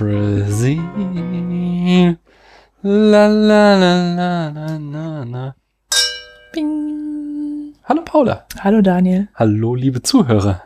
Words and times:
Brazil. 0.00 0.80
La 2.82 3.26
la 3.28 3.76
la 3.76 3.92
la 4.16 4.48
la 4.48 4.78
la 4.78 5.24
la. 5.24 5.54
Bing. 6.54 7.74
Hallo 7.84 8.02
Paula. 8.02 8.46
Hallo 8.60 8.80
Daniel. 8.80 9.28
Hallo 9.34 9.74
liebe 9.74 10.00
Zuhörer. 10.00 10.62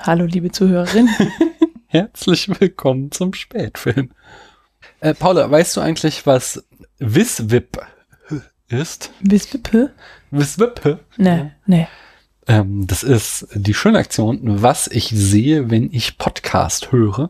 Hallo 0.00 0.24
liebe 0.24 0.50
Zuhörerin. 0.52 1.06
Herzlich 1.86 2.48
willkommen 2.48 3.12
zum 3.12 3.34
Spätfilm. 3.34 4.08
Äh, 5.00 5.12
Paula, 5.12 5.50
weißt 5.50 5.76
du 5.76 5.82
eigentlich, 5.82 6.24
was 6.24 6.64
Wiswip 6.98 7.78
ist? 8.68 9.10
Wiswippe? 9.20 9.90
Wiswip? 10.30 10.98
Nee, 11.18 11.50
nee. 11.66 11.88
Ähm, 12.48 12.86
das 12.86 13.02
ist 13.02 13.48
die 13.52 13.74
schöne 13.74 13.98
Aktion, 13.98 14.40
was 14.62 14.88
ich 14.88 15.10
sehe, 15.10 15.70
wenn 15.70 15.92
ich 15.92 16.16
Podcast 16.16 16.90
höre. 16.90 17.28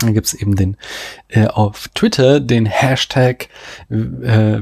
Dann 0.00 0.14
gibt's 0.14 0.34
eben 0.34 0.54
den 0.56 0.76
äh, 1.28 1.46
auf 1.46 1.88
Twitter 1.94 2.40
den 2.40 2.66
Hashtag 2.66 3.48
äh, 3.90 4.58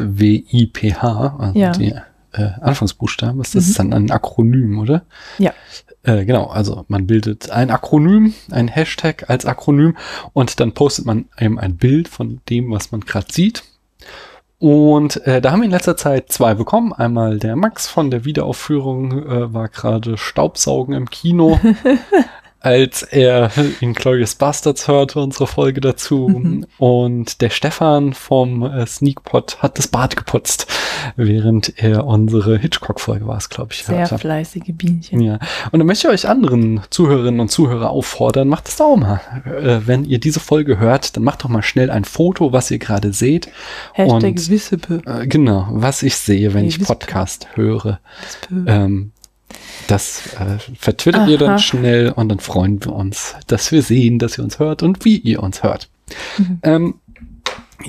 W-I-S-W-I-P-H, 0.00 1.36
also 1.38 1.58
Ja. 1.58 1.72
die 1.72 1.94
äh, 2.32 2.50
Anfangsbuchstaben. 2.60 3.38
Was 3.40 3.50
das 3.52 3.64
Mhm. 3.64 3.70
ist 3.70 3.78
dann 3.78 3.92
ein 3.92 4.10
Akronym, 4.10 4.78
oder? 4.78 5.02
Ja. 5.38 5.52
Äh, 6.02 6.24
genau, 6.24 6.46
also 6.46 6.84
man 6.88 7.06
bildet 7.06 7.50
ein 7.50 7.70
Akronym, 7.70 8.32
ein 8.50 8.68
Hashtag 8.68 9.28
als 9.28 9.44
Akronym 9.46 9.96
und 10.32 10.58
dann 10.60 10.72
postet 10.72 11.04
man 11.06 11.26
eben 11.38 11.58
ein 11.58 11.76
Bild 11.76 12.08
von 12.08 12.40
dem, 12.48 12.70
was 12.70 12.92
man 12.92 13.00
gerade 13.02 13.30
sieht. 13.30 13.64
Und 14.58 15.26
äh, 15.26 15.40
da 15.40 15.52
haben 15.52 15.60
wir 15.60 15.64
in 15.66 15.70
letzter 15.70 15.96
Zeit 15.96 16.30
zwei 16.30 16.54
bekommen. 16.54 16.92
Einmal 16.92 17.38
der 17.38 17.56
Max 17.56 17.86
von 17.88 18.10
der 18.10 18.24
Wiederaufführung 18.26 19.26
äh, 19.26 19.52
war 19.54 19.68
gerade 19.68 20.16
Staubsaugen 20.18 20.94
im 20.94 21.08
Kino, 21.10 21.58
als 22.60 23.02
er 23.02 23.50
in 23.80 23.94
Glorious 23.94 24.34
Bastards 24.34 24.86
hörte, 24.86 25.20
unsere 25.20 25.46
Folge 25.46 25.80
dazu. 25.80 26.28
Mhm. 26.28 26.66
Und 26.78 27.40
der 27.40 27.50
Stefan 27.50 28.12
vom 28.12 28.62
äh, 28.62 28.86
Sneakpot 28.86 29.58
hat 29.62 29.78
das 29.78 29.88
Bad 29.88 30.16
geputzt, 30.16 30.66
während 31.16 31.72
er 31.82 32.06
unsere 32.06 32.58
Hitchcock-Folge 32.58 33.26
war 33.26 33.38
es, 33.38 33.48
glaube 33.48 33.72
ich, 33.72 33.84
Sehr 33.84 33.98
hörte. 34.00 34.18
fleißige 34.18 34.72
Bienchen. 34.72 35.20
Ja, 35.20 35.38
und 35.72 35.78
dann 35.80 35.86
möchte 35.86 36.08
ich 36.08 36.12
euch 36.14 36.28
anderen 36.28 36.82
Zuhörerinnen 36.90 37.40
und 37.40 37.50
Zuhörer 37.50 37.90
auffordern, 37.90 38.48
macht 38.48 38.68
es 38.68 38.80
auch 38.80 38.96
mal. 38.96 39.20
Äh, 39.46 39.86
wenn 39.86 40.04
ihr 40.04 40.20
diese 40.20 40.40
Folge 40.40 40.78
hört, 40.78 41.16
dann 41.16 41.24
macht 41.24 41.44
doch 41.44 41.48
mal 41.48 41.62
schnell 41.62 41.90
ein 41.90 42.04
Foto, 42.04 42.52
was 42.52 42.70
ihr 42.70 42.78
gerade 42.78 43.12
seht. 43.12 43.48
Hashtag 43.94 44.22
Und-. 44.22 44.24
Äh, 45.06 45.26
genau, 45.26 45.66
was 45.70 46.02
ich 46.02 46.16
sehe, 46.16 46.52
wenn 46.54 46.62
Nee, 46.62 46.68
ich 46.68 46.82
Podcast 46.82 47.48
höre. 47.54 48.00
Ähm, 48.66 49.12
das 49.90 50.34
äh, 50.34 50.58
vertwittert 50.78 51.28
ihr 51.28 51.38
dann 51.38 51.58
schnell 51.58 52.12
und 52.12 52.28
dann 52.28 52.40
freuen 52.40 52.84
wir 52.84 52.92
uns, 52.92 53.34
dass 53.46 53.72
wir 53.72 53.82
sehen, 53.82 54.18
dass 54.18 54.38
ihr 54.38 54.44
uns 54.44 54.58
hört 54.58 54.82
und 54.82 55.04
wie 55.04 55.16
ihr 55.16 55.42
uns 55.42 55.62
hört. 55.62 55.88
Mhm. 56.38 56.58
Ähm, 56.62 56.94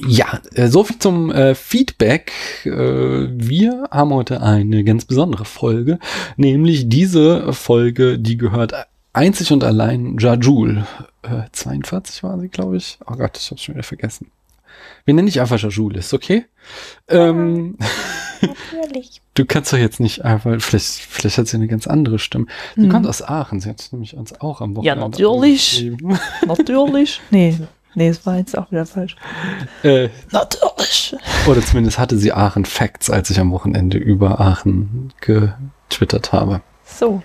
ja, 0.07 0.39
äh, 0.53 0.67
so 0.67 0.83
viel 0.83 0.99
zum 0.99 1.31
äh, 1.31 1.53
Feedback. 1.53 2.31
Äh, 2.65 2.69
wir 2.71 3.87
haben 3.91 4.13
heute 4.13 4.41
eine 4.41 4.83
ganz 4.83 5.05
besondere 5.05 5.45
Folge, 5.45 5.99
nämlich 6.37 6.87
diese 6.87 7.53
Folge, 7.53 8.17
die 8.17 8.37
gehört 8.37 8.73
einzig 9.13 9.51
und 9.51 9.63
allein 9.63 10.17
Jajul. 10.17 10.85
Äh, 11.23 11.43
42 11.51 12.23
war 12.23 12.39
sie, 12.39 12.49
glaube 12.49 12.77
ich. 12.77 12.97
Oh 13.05 13.15
Gott, 13.15 13.37
ich 13.37 13.51
hab's 13.51 13.63
schon 13.63 13.75
wieder 13.75 13.83
vergessen. 13.83 14.31
Wir 15.05 15.13
nennen 15.13 15.27
dich 15.27 15.41
einfach 15.41 15.59
Jajul, 15.59 15.97
ist 15.97 16.13
okay? 16.13 16.45
Ähm, 17.07 17.77
Natürlich. 18.41 19.21
du 19.35 19.45
kannst 19.45 19.71
doch 19.73 19.77
jetzt 19.77 19.99
nicht 19.99 20.23
einfach, 20.25 20.59
vielleicht, 20.61 20.87
vielleicht 20.87 21.37
hat 21.37 21.47
sie 21.47 21.57
eine 21.57 21.67
ganz 21.67 21.87
andere 21.87 22.19
Stimme. 22.19 22.45
Sie 22.75 22.83
Hm. 22.83 22.89
kommt 22.89 23.07
aus 23.07 23.21
Aachen, 23.21 23.59
sie 23.59 23.69
hat 23.69 23.87
nämlich 23.91 24.15
uns 24.15 24.39
auch 24.41 24.61
am 24.61 24.71
Ja, 24.81 24.95
Wochenende 24.97 25.01
natürlich. 25.23 25.81
angeschrieben. 25.83 26.19
Natürlich. 26.47 27.21
Nee, 27.31 27.57
nee, 27.95 28.07
es 28.09 28.25
war 28.25 28.37
jetzt 28.37 28.57
auch 28.57 28.69
wieder 28.71 28.85
falsch. 28.85 29.15
äh, 29.83 30.09
Natürlich. 30.31 31.15
Oder 31.47 31.61
zumindest 31.61 31.97
hatte 31.99 32.17
sie 32.17 32.33
Aachen 32.33 32.65
Facts, 32.65 33.09
als 33.09 33.29
ich 33.29 33.39
am 33.39 33.51
Wochenende 33.51 33.97
über 33.97 34.39
Aachen 34.39 35.13
getwittert 35.21 36.31
habe. 36.33 36.61
So. 36.85 37.21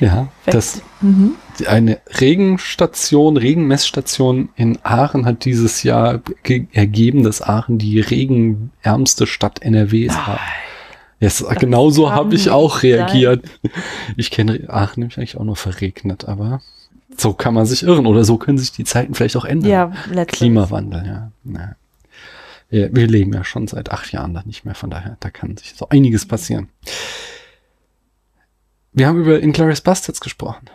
Ja, 0.00 0.28
Facts. 0.44 0.54
das, 0.54 0.82
Mhm. 1.00 1.34
Eine 1.66 2.00
Regenstation, 2.20 3.36
Regenmessstation 3.36 4.50
in 4.56 4.78
Aachen 4.84 5.26
hat 5.26 5.44
dieses 5.44 5.82
Jahr 5.82 6.20
ge- 6.42 6.66
ergeben, 6.72 7.24
dass 7.24 7.42
Aachen 7.42 7.78
die 7.78 8.00
regenärmste 8.00 9.26
Stadt 9.26 9.62
NRWs 9.62 10.14
war. 10.16 10.38
Yes, 11.20 11.44
genau 11.58 11.90
so 11.90 12.12
habe 12.12 12.34
ich 12.36 12.50
auch 12.50 12.82
reagiert. 12.82 13.44
Ich 14.16 14.30
kenne 14.30 14.66
Aachen 14.68 15.00
nämlich 15.00 15.18
eigentlich 15.18 15.36
auch 15.36 15.44
nur 15.44 15.56
verregnet, 15.56 16.26
aber 16.26 16.60
so 17.16 17.32
kann 17.32 17.54
man 17.54 17.66
sich 17.66 17.82
irren 17.82 18.06
oder 18.06 18.24
so 18.24 18.36
können 18.36 18.58
sich 18.58 18.70
die 18.72 18.84
Zeiten 18.84 19.14
vielleicht 19.14 19.36
auch 19.36 19.44
ändern. 19.44 19.70
Ja, 19.70 19.92
letztes. 20.10 20.38
Klimawandel, 20.38 21.04
ja. 21.06 21.32
ja. 21.44 21.74
Wir, 22.70 22.94
wir 22.94 23.06
leben 23.08 23.32
ja 23.32 23.42
schon 23.44 23.66
seit 23.66 23.90
acht 23.90 24.12
Jahren 24.12 24.34
da 24.34 24.42
nicht 24.44 24.64
mehr, 24.64 24.74
von 24.74 24.90
daher, 24.90 25.16
da 25.20 25.30
kann 25.30 25.56
sich 25.56 25.74
so 25.74 25.88
einiges 25.88 26.26
passieren. 26.26 26.68
Wir 28.92 29.06
haben 29.06 29.20
über 29.20 29.40
Inglourious 29.40 29.80
Bastards 29.80 30.20
gesprochen. 30.20 30.66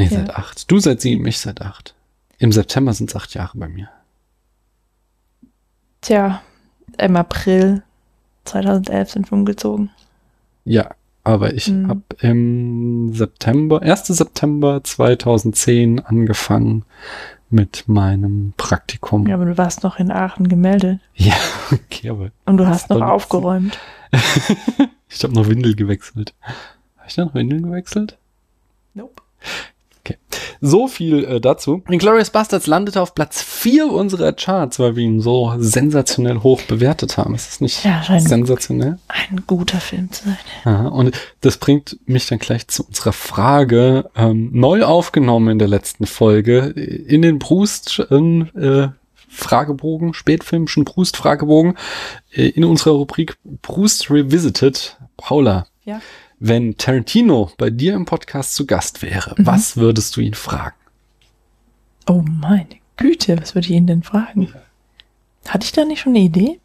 Nee, 0.00 0.08
Ja. 0.08 0.20
seit 0.20 0.34
acht. 0.36 0.70
Du 0.70 0.78
seit 0.78 1.00
sieben, 1.00 1.26
ich 1.26 1.38
seit 1.38 1.60
acht. 1.62 1.94
Im 2.38 2.52
September 2.52 2.92
sind 2.94 3.10
es 3.10 3.16
acht 3.16 3.34
Jahre 3.34 3.58
bei 3.58 3.68
mir. 3.68 3.88
Tja, 6.00 6.40
im 6.98 7.16
April 7.16 7.82
2011 8.44 9.10
sind 9.10 9.30
wir 9.30 9.36
umgezogen. 9.36 9.90
Ja, 10.64 10.90
aber 11.24 11.52
ich 11.54 11.66
Hm. 11.66 11.88
habe 11.88 12.02
im 12.20 13.12
September, 13.14 13.82
1. 13.82 14.14
September 14.14 14.82
2010 14.82 16.00
angefangen 16.00 16.84
mit 17.50 17.84
meinem 17.88 18.54
Praktikum. 18.56 19.26
Ja, 19.26 19.34
aber 19.34 19.44
du 19.44 19.58
warst 19.58 19.82
noch 19.82 19.98
in 19.98 20.10
Aachen 20.10 20.48
gemeldet. 20.48 21.00
Ja, 21.14 21.34
okay, 21.72 22.10
aber 22.10 22.30
Und 22.46 22.56
du 22.56 22.66
hast 22.66 22.88
noch 22.90 23.02
aufgeräumt. 23.02 23.78
ich 25.08 25.22
habe 25.22 25.34
noch 25.34 25.48
Windel 25.48 25.74
gewechselt. 25.76 26.32
Habe 26.96 27.08
ich 27.08 27.16
noch 27.16 27.34
Windeln 27.34 27.64
gewechselt? 27.64 28.16
Nope. 28.94 29.22
So 30.62 30.88
viel 30.88 31.24
äh, 31.24 31.40
dazu. 31.40 31.82
Inglourious 31.88 32.30
Bastards 32.30 32.66
landete 32.66 33.00
auf 33.00 33.14
Platz 33.14 33.40
4 33.42 33.86
unserer 33.90 34.32
Charts, 34.32 34.78
weil 34.78 34.94
wir 34.96 35.04
ihn 35.04 35.20
so 35.20 35.54
sensationell 35.58 36.38
hoch 36.42 36.60
bewertet 36.62 37.16
haben. 37.16 37.34
Ist 37.34 37.48
das 37.48 37.60
nicht 37.60 37.84
Ja, 37.84 38.02
sensationell? 38.18 38.98
ein 39.08 39.42
guter 39.46 39.80
Film 39.80 40.12
zu 40.12 40.24
sein. 40.24 40.38
Aha, 40.64 40.88
und 40.88 41.18
das 41.40 41.56
bringt 41.56 41.98
mich 42.06 42.26
dann 42.26 42.38
gleich 42.38 42.68
zu 42.68 42.84
unserer 42.86 43.12
Frage, 43.12 44.10
ähm, 44.16 44.50
neu 44.52 44.84
aufgenommen 44.84 45.48
in 45.48 45.58
der 45.58 45.68
letzten 45.68 46.06
Folge, 46.06 46.58
in 46.68 47.22
den 47.22 47.38
Brust 47.38 47.98
äh, 48.10 48.88
Fragebogen, 49.32 50.12
spätfilmischen 50.12 50.84
Brust-Fragebogen, 50.84 51.76
äh, 52.32 52.48
in 52.48 52.64
unserer 52.64 52.94
Rubrik 52.94 53.36
Brust 53.62 54.10
Revisited. 54.10 54.96
Paula, 55.16 55.66
Ja. 55.84 56.00
Wenn 56.40 56.76
Tarantino 56.76 57.50
bei 57.58 57.70
dir 57.70 57.94
im 57.94 58.04
Podcast 58.06 58.54
zu 58.54 58.66
Gast 58.66 59.02
wäre, 59.02 59.34
Mhm. 59.38 59.46
was 59.46 59.76
würdest 59.76 60.16
du 60.16 60.20
ihn 60.20 60.34
fragen? 60.34 60.74
Oh 62.08 62.22
meine 62.26 62.66
Güte, 62.96 63.38
was 63.40 63.54
würde 63.54 63.68
ich 63.68 63.74
ihn 63.74 63.86
denn 63.86 64.02
fragen? 64.02 64.52
Hatte 65.46 65.64
ich 65.64 65.72
da 65.72 65.84
nicht 65.84 66.00
schon 66.00 66.12
eine 66.14 66.24
Idee? 66.24 66.58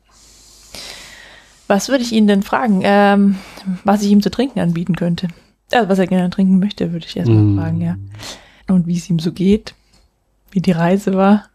Was 1.67 1.89
würde 1.89 2.03
ich 2.03 2.11
ihn 2.11 2.27
denn 2.27 2.43
fragen? 2.43 2.81
Ähm, 2.83 3.35
was 3.83 4.01
ich 4.03 4.11
ihm 4.11 4.21
zu 4.21 4.29
trinken 4.31 4.59
anbieten 4.59 4.95
könnte. 4.95 5.27
Also, 5.71 5.89
was 5.89 5.99
er 5.99 6.07
gerne 6.07 6.29
trinken 6.29 6.59
möchte, 6.59 6.91
würde 6.93 7.05
ich 7.07 7.17
erstmal 7.17 7.41
Mm. 7.43 7.57
fragen, 7.57 7.81
ja. 7.81 7.95
Und 8.67 8.85
wie 8.87 8.97
es 8.97 9.09
ihm 9.09 9.19
so 9.19 9.31
geht, 9.31 9.73
wie 10.51 10.61
die 10.61 10.71
Reise 10.71 11.13
war. 11.15 11.45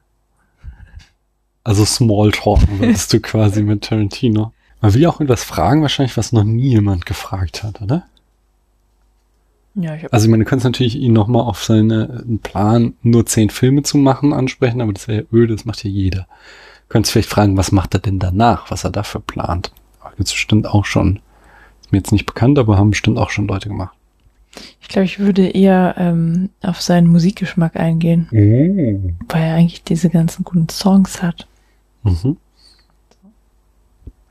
Also 1.63 1.85
Smalltalken 1.85 2.81
würdest 2.81 3.13
du 3.13 3.21
quasi 3.21 3.63
mit 3.63 3.83
Tarantino. 3.85 4.53
Man 4.81 4.95
will 4.95 5.03
ja 5.03 5.11
auch 5.11 5.21
etwas 5.21 5.45
fragen, 5.45 5.83
wahrscheinlich, 5.83 6.17
was 6.17 6.33
noch 6.33 6.45
nie 6.45 6.71
jemand 6.71 7.07
gefragt 7.07 7.63
hat, 7.63 7.81
oder? 7.83 8.07
Ja, 9.75 9.95
ich 9.95 10.13
Also 10.13 10.27
ich 10.27 10.31
meine, 10.31 10.45
du 10.45 10.51
kannst 10.51 10.65
natürlich 10.65 10.97
ihn 10.97 11.13
nochmal 11.13 11.43
auf 11.43 11.63
seinen 11.63 12.41
Plan, 12.43 12.95
nur 13.03 13.27
zehn 13.27 13.51
Filme 13.51 13.83
zu 13.83 13.99
machen, 13.99 14.33
ansprechen, 14.33 14.81
aber 14.81 14.93
das 14.93 15.07
wäre 15.09 15.23
ja 15.23 15.27
öde, 15.33 15.55
das 15.55 15.65
macht 15.65 15.85
ja 15.85 15.91
jeder. 15.91 16.23
Du 16.23 16.95
könntest 16.95 17.13
vielleicht 17.13 17.29
fragen, 17.29 17.57
was 17.57 17.71
macht 17.71 17.95
er 17.95 18.01
denn 18.01 18.19
danach, 18.19 18.71
was 18.71 18.85
er 18.85 18.91
dafür 18.91 19.21
plant. 19.21 19.73
Aber 20.01 20.15
das 20.19 20.33
bestimmt 20.33 20.67
auch 20.67 20.85
schon. 20.85 21.21
Ist 21.83 21.93
mir 21.93 21.99
jetzt 21.99 22.13
nicht 22.13 22.27
bekannt, 22.27 22.59
aber 22.59 22.79
haben 22.79 22.91
bestimmt 22.91 23.19
auch 23.19 23.31
schon 23.31 23.47
Leute 23.47 23.69
gemacht. 23.69 23.95
ich 24.81 24.89
glaube, 24.89 25.05
ich 25.05 25.21
würde 25.21 25.47
eher 25.47 25.95
ähm, 25.99 26.51
auf 26.63 26.81
seinen 26.81 27.07
Musikgeschmack 27.07 27.77
eingehen, 27.77 28.27
weil 29.29 29.43
er 29.43 29.55
eigentlich 29.55 29.85
diese 29.85 30.11
ganzen 30.11 30.45
guten 30.45 30.69
Songs 30.69 31.23
hat. 31.23 31.47
Mhm. 32.03 32.37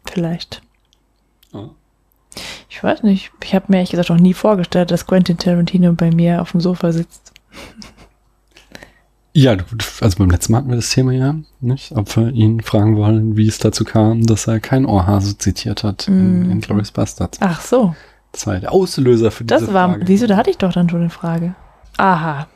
Vielleicht. 0.06 0.62
Ich 2.70 2.84
weiß 2.84 3.04
nicht. 3.04 3.32
Ich 3.44 3.56
habe 3.56 3.66
mir 3.70 3.78
ehrlich 3.78 3.92
gesagt 3.92 4.10
noch 4.10 4.20
nie 4.20 4.34
vorgestellt, 4.34 4.92
dass 4.92 5.06
Quentin 5.08 5.38
Tarantino 5.38 5.94
bei 5.94 6.12
mir 6.12 6.42
auf 6.42 6.52
dem 6.52 6.62
Sofa 6.62 6.92
sitzt. 6.92 7.34
Ja, 9.34 9.56
also 10.02 10.18
beim 10.18 10.30
letzten 10.32 10.52
Mal 10.54 10.60
hatten 10.60 10.70
wir 10.70 10.76
das 10.76 10.90
Thema 10.90 11.12
ja, 11.12 11.36
nicht? 11.62 11.92
Ob 11.96 12.16
wir 12.16 12.30
ihn 12.30 12.62
fragen 12.62 12.98
wollen, 12.98 13.38
wie 13.38 13.48
es 13.48 13.60
dazu 13.60 13.84
kam, 13.84 14.26
dass 14.26 14.48
er 14.48 14.60
kein 14.60 14.86
Ohrhase 14.86 15.38
zitiert 15.38 15.84
hat 15.84 16.08
in, 16.08 16.48
Mm. 16.48 16.52
in 16.52 16.62
Glorious 16.62 16.92
Bastards. 16.92 17.38
Ach 17.42 17.62
so. 17.62 17.96
Das 18.32 18.48
war 18.48 18.60
der 18.60 18.72
Auslöser 18.72 19.32
für 19.32 19.44
Das 19.46 19.62
diese 19.62 19.74
war, 19.74 19.90
Frage. 19.92 20.06
siehst 20.08 20.24
du, 20.24 20.28
da 20.28 20.36
hatte 20.38 20.50
ich 20.50 20.58
doch 20.58 20.74
dann 20.74 20.90
schon 20.90 21.02
eine 21.02 21.10
Frage. 21.10 21.54
Aha. 21.98 22.48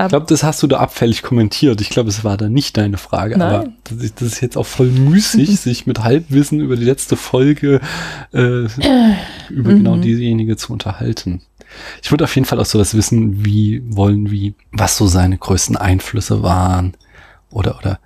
Ich 0.00 0.08
glaube, 0.08 0.26
das 0.28 0.42
hast 0.42 0.62
du 0.62 0.66
da 0.66 0.78
abfällig 0.78 1.22
kommentiert. 1.22 1.80
Ich 1.80 1.90
glaube, 1.90 2.08
es 2.08 2.24
war 2.24 2.36
da 2.36 2.48
nicht 2.48 2.76
deine 2.76 2.96
Frage. 2.96 3.36
Nein. 3.38 3.54
Aber 3.54 3.68
das 3.84 3.98
ist, 3.98 4.20
das 4.20 4.28
ist 4.28 4.40
jetzt 4.40 4.56
auch 4.56 4.66
voll 4.66 4.88
müßig, 4.88 5.60
sich 5.60 5.86
mit 5.86 6.02
Halbwissen 6.02 6.60
über 6.60 6.76
die 6.76 6.84
letzte 6.84 7.16
Folge 7.16 7.80
äh, 8.32 8.64
über 9.50 9.74
genau 9.74 9.96
Mhm. 9.96 10.02
diejenige 10.02 10.56
zu 10.56 10.72
unterhalten. 10.72 11.42
Ich 12.02 12.10
würde 12.10 12.24
auf 12.24 12.34
jeden 12.34 12.44
Fall 12.46 12.60
auch 12.60 12.66
so 12.66 12.78
das 12.78 12.94
wissen, 12.94 13.44
wie 13.44 13.82
wollen, 13.86 14.30
wie, 14.30 14.54
was 14.72 14.96
so 14.96 15.06
seine 15.06 15.38
größten 15.38 15.76
Einflüsse 15.76 16.42
waren 16.42 16.94
oder, 17.50 17.78
oder 17.78 17.98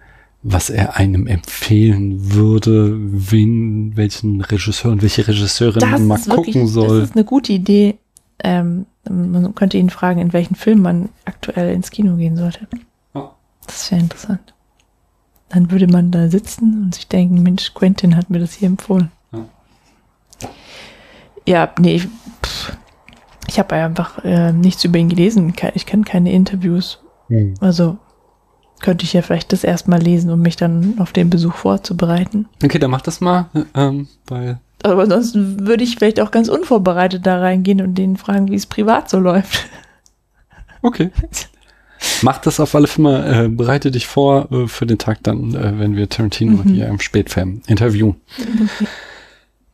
was 0.42 0.70
er 0.70 0.96
einem 0.96 1.26
empfehlen 1.26 2.32
würde, 2.34 2.96
wen, 2.96 3.96
welchen 3.96 4.40
Regisseur 4.40 4.92
und 4.92 5.02
welche 5.02 5.26
Regisseurin 5.26 5.80
Das 5.80 5.90
man 5.90 6.06
mal 6.06 6.26
wirklich, 6.26 6.54
gucken 6.54 6.68
soll. 6.68 7.00
das 7.00 7.10
ist 7.10 7.16
eine 7.16 7.24
gute 7.24 7.52
Idee. 7.52 7.96
Ähm, 8.44 8.86
man 9.10 9.54
könnte 9.54 9.78
ihn 9.78 9.90
fragen, 9.90 10.20
in 10.20 10.32
welchen 10.32 10.54
Film 10.54 10.82
man 10.82 11.08
aktuell 11.24 11.72
ins 11.72 11.90
Kino 11.90 12.16
gehen 12.16 12.36
sollte. 12.36 12.66
Das 13.66 13.90
wäre 13.90 14.00
interessant. 14.00 14.54
Dann 15.48 15.70
würde 15.70 15.86
man 15.86 16.10
da 16.10 16.28
sitzen 16.28 16.84
und 16.84 16.94
sich 16.94 17.08
denken, 17.08 17.42
Mensch, 17.42 17.74
Quentin 17.74 18.16
hat 18.16 18.30
mir 18.30 18.38
das 18.38 18.52
hier 18.52 18.68
empfohlen. 18.68 19.10
Ja. 19.32 19.44
Ja, 21.46 21.74
nee, 21.78 21.96
ich, 21.96 22.08
pff, 22.42 22.76
ich 23.46 23.58
habe 23.58 23.74
einfach 23.76 24.24
äh, 24.24 24.52
nichts 24.52 24.84
über 24.84 24.98
ihn 24.98 25.08
gelesen. 25.08 25.54
Ich 25.74 25.86
kenne 25.86 26.02
keine 26.04 26.32
Interviews. 26.32 27.00
Hm. 27.28 27.54
Also 27.60 27.98
könnte 28.80 29.04
ich 29.04 29.12
ja 29.12 29.22
vielleicht 29.22 29.52
das 29.52 29.64
erstmal 29.64 30.00
lesen, 30.02 30.30
um 30.30 30.40
mich 30.40 30.56
dann 30.56 30.98
auf 30.98 31.12
den 31.12 31.30
Besuch 31.30 31.54
vorzubereiten. 31.54 32.48
Okay, 32.62 32.78
dann 32.78 32.90
mach 32.90 33.02
das 33.02 33.20
mal, 33.20 33.46
ähm, 33.74 34.08
weil 34.26 34.60
Aber 34.90 35.02
ansonsten 35.02 35.66
würde 35.66 35.84
ich 35.84 35.96
vielleicht 35.96 36.20
auch 36.20 36.30
ganz 36.30 36.48
unvorbereitet 36.48 37.26
da 37.26 37.38
reingehen 37.40 37.80
und 37.80 37.94
den 37.94 38.16
fragen, 38.16 38.50
wie 38.50 38.54
es 38.56 38.66
privat 38.66 39.08
so 39.10 39.18
läuft. 39.18 39.66
Okay. 40.82 41.10
Mach 42.22 42.38
das 42.38 42.60
auf 42.60 42.74
alle 42.74 42.86
Fälle 42.86 43.02
mal, 43.08 43.44
äh, 43.46 43.48
bereite 43.48 43.90
dich 43.90 44.06
vor 44.06 44.50
äh, 44.52 44.68
für 44.68 44.86
den 44.86 44.98
Tag 44.98 45.18
dann, 45.22 45.54
äh, 45.54 45.78
wenn 45.78 45.96
wir 45.96 46.08
Tarantino 46.08 46.62
Mhm. 46.62 46.68
hier 46.74 46.86
im 46.86 47.00
Spätfilm 47.00 47.62
interviewen. 47.66 48.16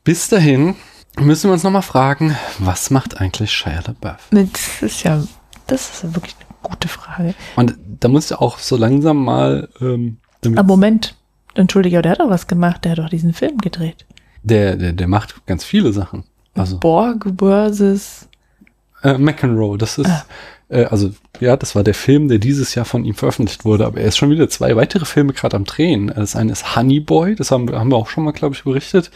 Bis 0.05 0.29
dahin 0.29 0.75
müssen 1.19 1.49
wir 1.51 1.53
uns 1.55 1.63
nochmal 1.63 1.83
fragen, 1.83 2.37
was 2.59 2.91
macht 2.91 3.21
eigentlich 3.21 3.53
Shia 3.53 3.81
LaBeouf? 3.87 4.29
Das 4.31 4.83
ist 4.83 5.03
ja, 5.03 5.23
das 5.67 5.91
ist 5.91 6.03
ja 6.05 6.15
wirklich 6.15 6.35
eine 6.39 6.71
gute 6.71 6.89
Frage. 6.89 7.35
Und 7.57 7.77
da 8.01 8.09
muss 8.09 8.31
ja 8.31 8.39
auch 8.41 8.59
so 8.59 8.77
langsam 8.77 9.25
mal, 9.25 9.69
ähm, 9.81 10.17
Aber 10.57 10.63
Moment, 10.65 11.15
entschuldige, 11.55 11.97
aber 11.99 12.03
der 12.03 12.13
hat 12.13 12.21
doch 12.21 12.31
was 12.31 12.47
gemacht, 12.47 12.85
der 12.85 12.93
hat 12.93 12.99
doch 12.99 13.11
diesen 13.11 13.35
Film 13.35 13.59
gedreht. 13.59 14.07
Der, 14.43 14.77
der, 14.77 14.93
der 14.93 15.09
macht 15.09 15.45
ganz 15.47 15.65
viele 15.65 15.93
Sachen. 15.93 16.25
Also 16.55 16.79
Borg 16.79 17.27
versus, 17.39 18.29
äh, 19.03 19.17
McEnroe, 19.19 19.79
das 19.79 19.99
ist, 19.99 20.09
Ah. 20.11 20.25
äh, 20.69 20.85
also 20.85 21.13
ja, 21.41 21.57
das 21.57 21.75
war 21.75 21.83
der 21.83 21.95
Film, 21.95 22.29
der 22.29 22.39
dieses 22.39 22.75
Jahr 22.75 22.85
von 22.85 23.05
ihm 23.05 23.15
veröffentlicht 23.15 23.65
wurde, 23.65 23.87
aber 23.87 24.01
er 24.01 24.09
ist 24.09 24.19
schon 24.19 24.31
wieder 24.31 24.49
zwei 24.49 24.77
weitere 24.77 25.05
Filme 25.07 25.33
gerade 25.33 25.57
am 25.57 25.65
Drehen. 25.65 26.09
Das 26.15 26.37
eine 26.37 26.53
ist 26.53 26.77
Honey 26.77 27.01
Boy, 27.01 27.35
das 27.35 27.51
haben, 27.51 27.69
wir- 27.69 27.79
haben 27.79 27.91
wir 27.91 27.97
auch 27.97 28.09
schon 28.11 28.25
mal, 28.25 28.33
glaube 28.33 28.55
ich, 28.55 28.65
berichtet. 28.65 29.11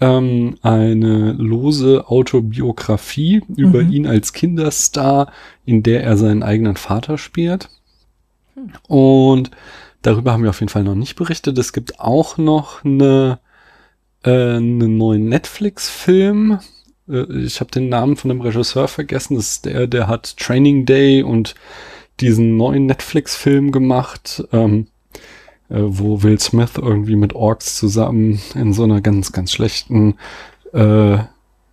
Ähm, 0.00 0.56
eine 0.62 1.32
lose 1.32 2.04
Autobiografie 2.06 3.42
über 3.56 3.82
Mhm. 3.82 3.90
ihn 3.92 4.06
als 4.06 4.32
Kinderstar, 4.32 5.32
in 5.64 5.82
der 5.82 6.04
er 6.04 6.16
seinen 6.16 6.42
eigenen 6.44 6.76
Vater 6.76 7.18
spielt. 7.18 7.68
Hm. 8.54 8.70
Und 8.86 9.50
darüber 10.02 10.32
haben 10.32 10.44
wir 10.44 10.50
auf 10.50 10.60
jeden 10.60 10.70
Fall 10.70 10.84
noch 10.84 10.94
nicht 10.94 11.16
berichtet. 11.16 11.58
Es 11.58 11.72
gibt 11.72 11.98
auch 11.98 12.38
noch 12.38 12.84
eine, 12.84 13.40
äh, 14.24 14.56
einen 14.56 14.96
neuen 14.96 15.28
Netflix-Film. 15.28 16.58
Äh, 17.08 17.32
ich 17.42 17.60
habe 17.60 17.70
den 17.70 17.88
Namen 17.88 18.16
von 18.16 18.28
dem 18.28 18.40
Regisseur 18.40 18.88
vergessen. 18.88 19.36
Das 19.36 19.48
ist 19.48 19.64
der, 19.64 19.86
der 19.86 20.08
hat 20.08 20.36
Training 20.36 20.86
Day 20.86 21.22
und 21.22 21.54
diesen 22.20 22.56
neuen 22.56 22.86
Netflix-Film 22.86 23.72
gemacht, 23.72 24.44
ähm, 24.52 24.88
äh, 25.68 25.76
wo 25.78 26.22
Will 26.22 26.40
Smith 26.40 26.72
irgendwie 26.76 27.16
mit 27.16 27.34
Orks 27.34 27.76
zusammen 27.76 28.40
in 28.54 28.72
so 28.72 28.84
einer 28.84 29.00
ganz, 29.00 29.32
ganz 29.32 29.52
schlechten 29.52 30.16
äh, 30.72 31.18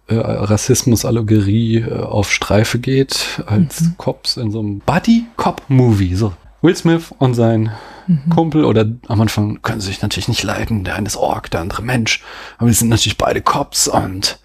äh, 0.08 0.18
Rassismus-Allegorie 0.18 1.78
äh, 1.78 1.92
auf 1.92 2.32
Streife 2.32 2.78
geht, 2.80 3.42
als 3.48 3.82
Mhm. 3.82 3.96
Cops 3.98 4.38
in 4.38 4.52
so 4.52 4.60
einem 4.60 4.80
Buddy-Cop-Movie. 4.80 6.16
So. 6.16 6.34
Will 6.62 6.76
Smith 6.76 7.14
und 7.18 7.34
sein 7.34 7.72
Mhm. 8.08 8.30
Kumpel 8.30 8.66
oder 8.66 8.86
am 9.08 9.22
Anfang 9.22 9.62
können 9.62 9.82
sie 9.82 9.88
sich 9.88 10.02
natürlich 10.02 10.28
nicht 10.28 10.44
leiden. 10.44 10.84
Der 10.84 10.96
eine 10.96 11.08
ist 11.08 11.18
Ork, 11.18 11.50
der 11.52 11.62
andere 11.62 11.82
Mensch. 11.82 12.24
Aber 12.58 12.68
die 12.68 12.74
sind 12.76 12.90
natürlich 12.90 13.18
beide 13.18 13.42
Cops 13.42 13.88
und 13.88 14.40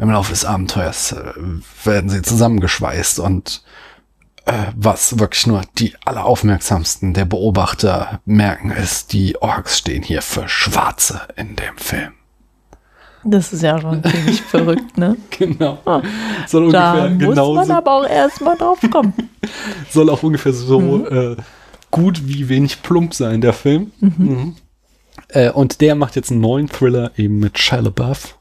im 0.00 0.10
Laufe 0.10 0.30
des 0.32 0.44
Abenteuers 0.44 1.12
äh, 1.12 1.32
werden 1.84 2.10
sie 2.10 2.22
zusammengeschweißt 2.22 3.20
und 3.20 3.62
äh, 4.46 4.52
was 4.74 5.18
wirklich 5.20 5.46
nur 5.46 5.62
die 5.78 5.94
alleraufmerksamsten 6.04 7.14
der 7.14 7.24
Beobachter 7.26 8.20
merken 8.24 8.70
ist, 8.72 9.12
die 9.12 9.40
Orks 9.40 9.78
stehen 9.78 10.02
hier 10.02 10.20
für 10.20 10.48
Schwarze 10.48 11.20
in 11.36 11.54
dem 11.56 11.76
Film. 11.76 12.12
das 13.22 13.52
ist 13.52 13.62
ja 13.62 13.80
schon 13.80 14.02
ziemlich 14.02 14.42
verrückt, 14.50 14.98
ne? 14.98 15.16
Genau. 15.30 15.78
Ah, 15.86 16.02
Soll 16.48 16.72
Da 16.72 17.04
ungefähr 17.04 17.28
muss 17.44 17.54
man 17.68 17.70
aber 17.70 17.92
auch 17.92 18.06
erstmal 18.08 18.56
drauf 18.56 18.80
kommen. 18.90 19.14
soll 19.90 20.10
auch 20.10 20.22
ungefähr 20.24 20.52
so 20.52 20.80
Mhm. 20.80 21.06
äh, 21.06 21.36
gut 21.94 22.26
wie 22.26 22.48
wenig 22.48 22.82
plump 22.82 23.14
sein, 23.14 23.40
der 23.40 23.52
Film. 23.52 23.92
Mhm. 24.00 24.56
Äh, 25.28 25.50
und 25.50 25.80
der 25.80 25.94
macht 25.94 26.16
jetzt 26.16 26.32
einen 26.32 26.40
neuen 26.40 26.68
Thriller 26.68 27.12
eben 27.16 27.38
mit 27.38 27.56
Shia 27.56 27.78
LaBeouf, 27.78 28.36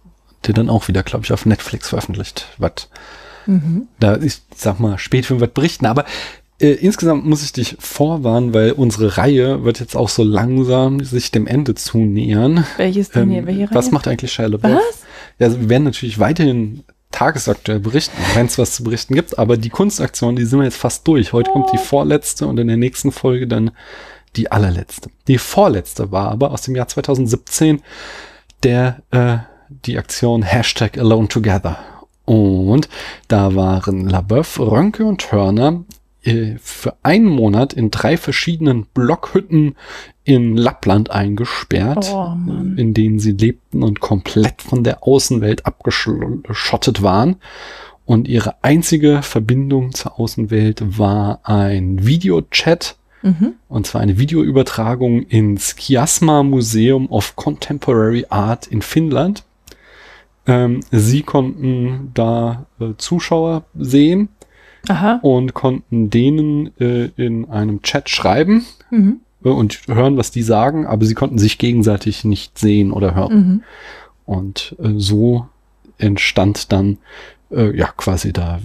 der 0.47 0.55
dann 0.55 0.69
auch 0.69 0.87
wieder, 0.87 1.03
glaube 1.03 1.25
ich, 1.25 1.31
auf 1.31 1.45
Netflix 1.45 1.89
veröffentlicht 1.89 2.47
wird. 2.57 2.89
Mhm. 3.45 3.87
Da, 3.99 4.17
ich 4.17 4.41
sag 4.55 4.79
mal, 4.79 4.97
Spätfilm 4.97 5.39
wird 5.39 5.53
berichten, 5.53 5.85
aber 5.85 6.05
äh, 6.59 6.71
insgesamt 6.71 7.25
muss 7.25 7.43
ich 7.43 7.53
dich 7.53 7.77
vorwarnen, 7.79 8.55
weil 8.55 8.71
unsere 8.71 9.17
Reihe 9.17 9.63
wird 9.63 9.79
jetzt 9.79 9.95
auch 9.95 10.09
so 10.09 10.23
langsam 10.23 11.03
sich 11.03 11.29
dem 11.29 11.45
Ende 11.45 11.75
zunähern. 11.75 12.65
Welches 12.77 13.11
denn 13.11 13.29
hier? 13.29 13.39
Ähm, 13.39 13.45
Welche 13.45 13.69
Reihe? 13.69 13.75
was 13.75 13.91
macht 13.91 14.07
eigentlich 14.07 14.33
Shia 14.33 14.47
LaBeouf? 14.47 14.77
Was? 14.77 15.03
Ja, 15.37 15.47
also 15.47 15.59
wir 15.59 15.69
werden 15.69 15.83
natürlich 15.83 16.17
weiterhin 16.17 16.83
tagesaktuell 17.13 17.79
berichten, 17.79 18.17
wenn 18.33 18.47
es 18.47 18.57
was 18.57 18.75
zu 18.75 18.83
berichten 18.83 19.15
gibt, 19.15 19.39
aber 19.39 19.55
die 19.55 19.69
Kunstaktion, 19.69 20.35
die 20.35 20.43
sind 20.43 20.59
wir 20.59 20.65
jetzt 20.65 20.77
fast 20.77 21.07
durch. 21.07 21.31
Heute 21.31 21.51
kommt 21.51 21.71
die 21.71 21.77
vorletzte 21.77 22.45
und 22.47 22.59
in 22.59 22.67
der 22.67 22.77
nächsten 22.77 23.13
Folge 23.13 23.47
dann 23.47 23.71
die 24.35 24.51
allerletzte. 24.51 25.09
Die 25.27 25.37
vorletzte 25.37 26.11
war 26.11 26.29
aber 26.29 26.51
aus 26.51 26.63
dem 26.63 26.75
Jahr 26.75 26.87
2017 26.87 27.81
der, 28.63 29.01
äh, 29.11 29.37
die 29.69 29.97
Aktion 29.97 30.43
Hashtag 30.43 30.97
Alone 30.97 31.27
Together. 31.27 31.79
Und 32.25 32.89
da 33.27 33.55
waren 33.55 34.09
LaBeouf, 34.09 34.59
Rönke 34.59 35.05
und 35.05 35.31
Hörner 35.31 35.83
äh, 36.23 36.55
für 36.61 36.95
einen 37.03 37.27
Monat 37.27 37.73
in 37.73 37.91
drei 37.91 38.17
verschiedenen 38.17 38.85
Blockhütten 38.85 39.75
in 40.25 40.55
Lappland 40.55 41.11
eingesperrt, 41.11 42.09
Oh, 42.13 42.33
in 42.77 42.93
denen 42.93 43.19
sie 43.19 43.31
lebten 43.33 43.83
und 43.83 43.99
komplett 43.99 44.61
von 44.61 44.83
der 44.83 45.03
Außenwelt 45.05 45.65
abgeschottet 45.65 47.01
waren. 47.01 47.35
Und 48.05 48.27
ihre 48.27 48.55
einzige 48.63 49.21
Verbindung 49.21 49.93
zur 49.93 50.19
Außenwelt 50.19 50.97
war 50.97 51.39
ein 51.43 52.05
Videochat, 52.05 52.95
Mhm. 53.21 53.53
und 53.69 53.87
zwar 53.87 54.01
eine 54.01 54.17
Videoübertragung 54.17 55.21
ins 55.23 55.77
Kiasma 55.77 56.43
Museum 56.43 57.07
of 57.09 57.37
Contemporary 57.37 58.25
Art 58.29 58.67
in 58.67 58.81
Finnland. 58.81 59.43
Ähm, 60.45 60.81
sie 60.91 61.21
konnten 61.21 62.11
da 62.13 62.65
äh, 62.81 62.95
Zuschauer 62.97 63.63
sehen 63.79 64.27
Aha. 64.89 65.19
und 65.21 65.53
konnten 65.53 66.09
denen 66.09 66.77
äh, 66.81 67.05
in 67.15 67.49
einem 67.49 67.81
Chat 67.81 68.09
schreiben 68.09 68.65
Mhm. 68.91 69.21
Und 69.51 69.81
hören, 69.87 70.17
was 70.17 70.31
die 70.31 70.43
sagen, 70.43 70.85
aber 70.85 71.05
sie 71.05 71.15
konnten 71.15 71.37
sich 71.37 71.57
gegenseitig 71.57 72.23
nicht 72.23 72.57
sehen 72.57 72.91
oder 72.91 73.15
hören. 73.15 73.35
Mhm. 73.35 73.63
Und 74.25 74.75
äh, 74.81 74.93
so 74.97 75.47
entstand 75.97 76.71
dann 76.71 76.97
äh, 77.51 77.75
ja 77.75 77.87
quasi 77.87 78.33
da 78.33 78.59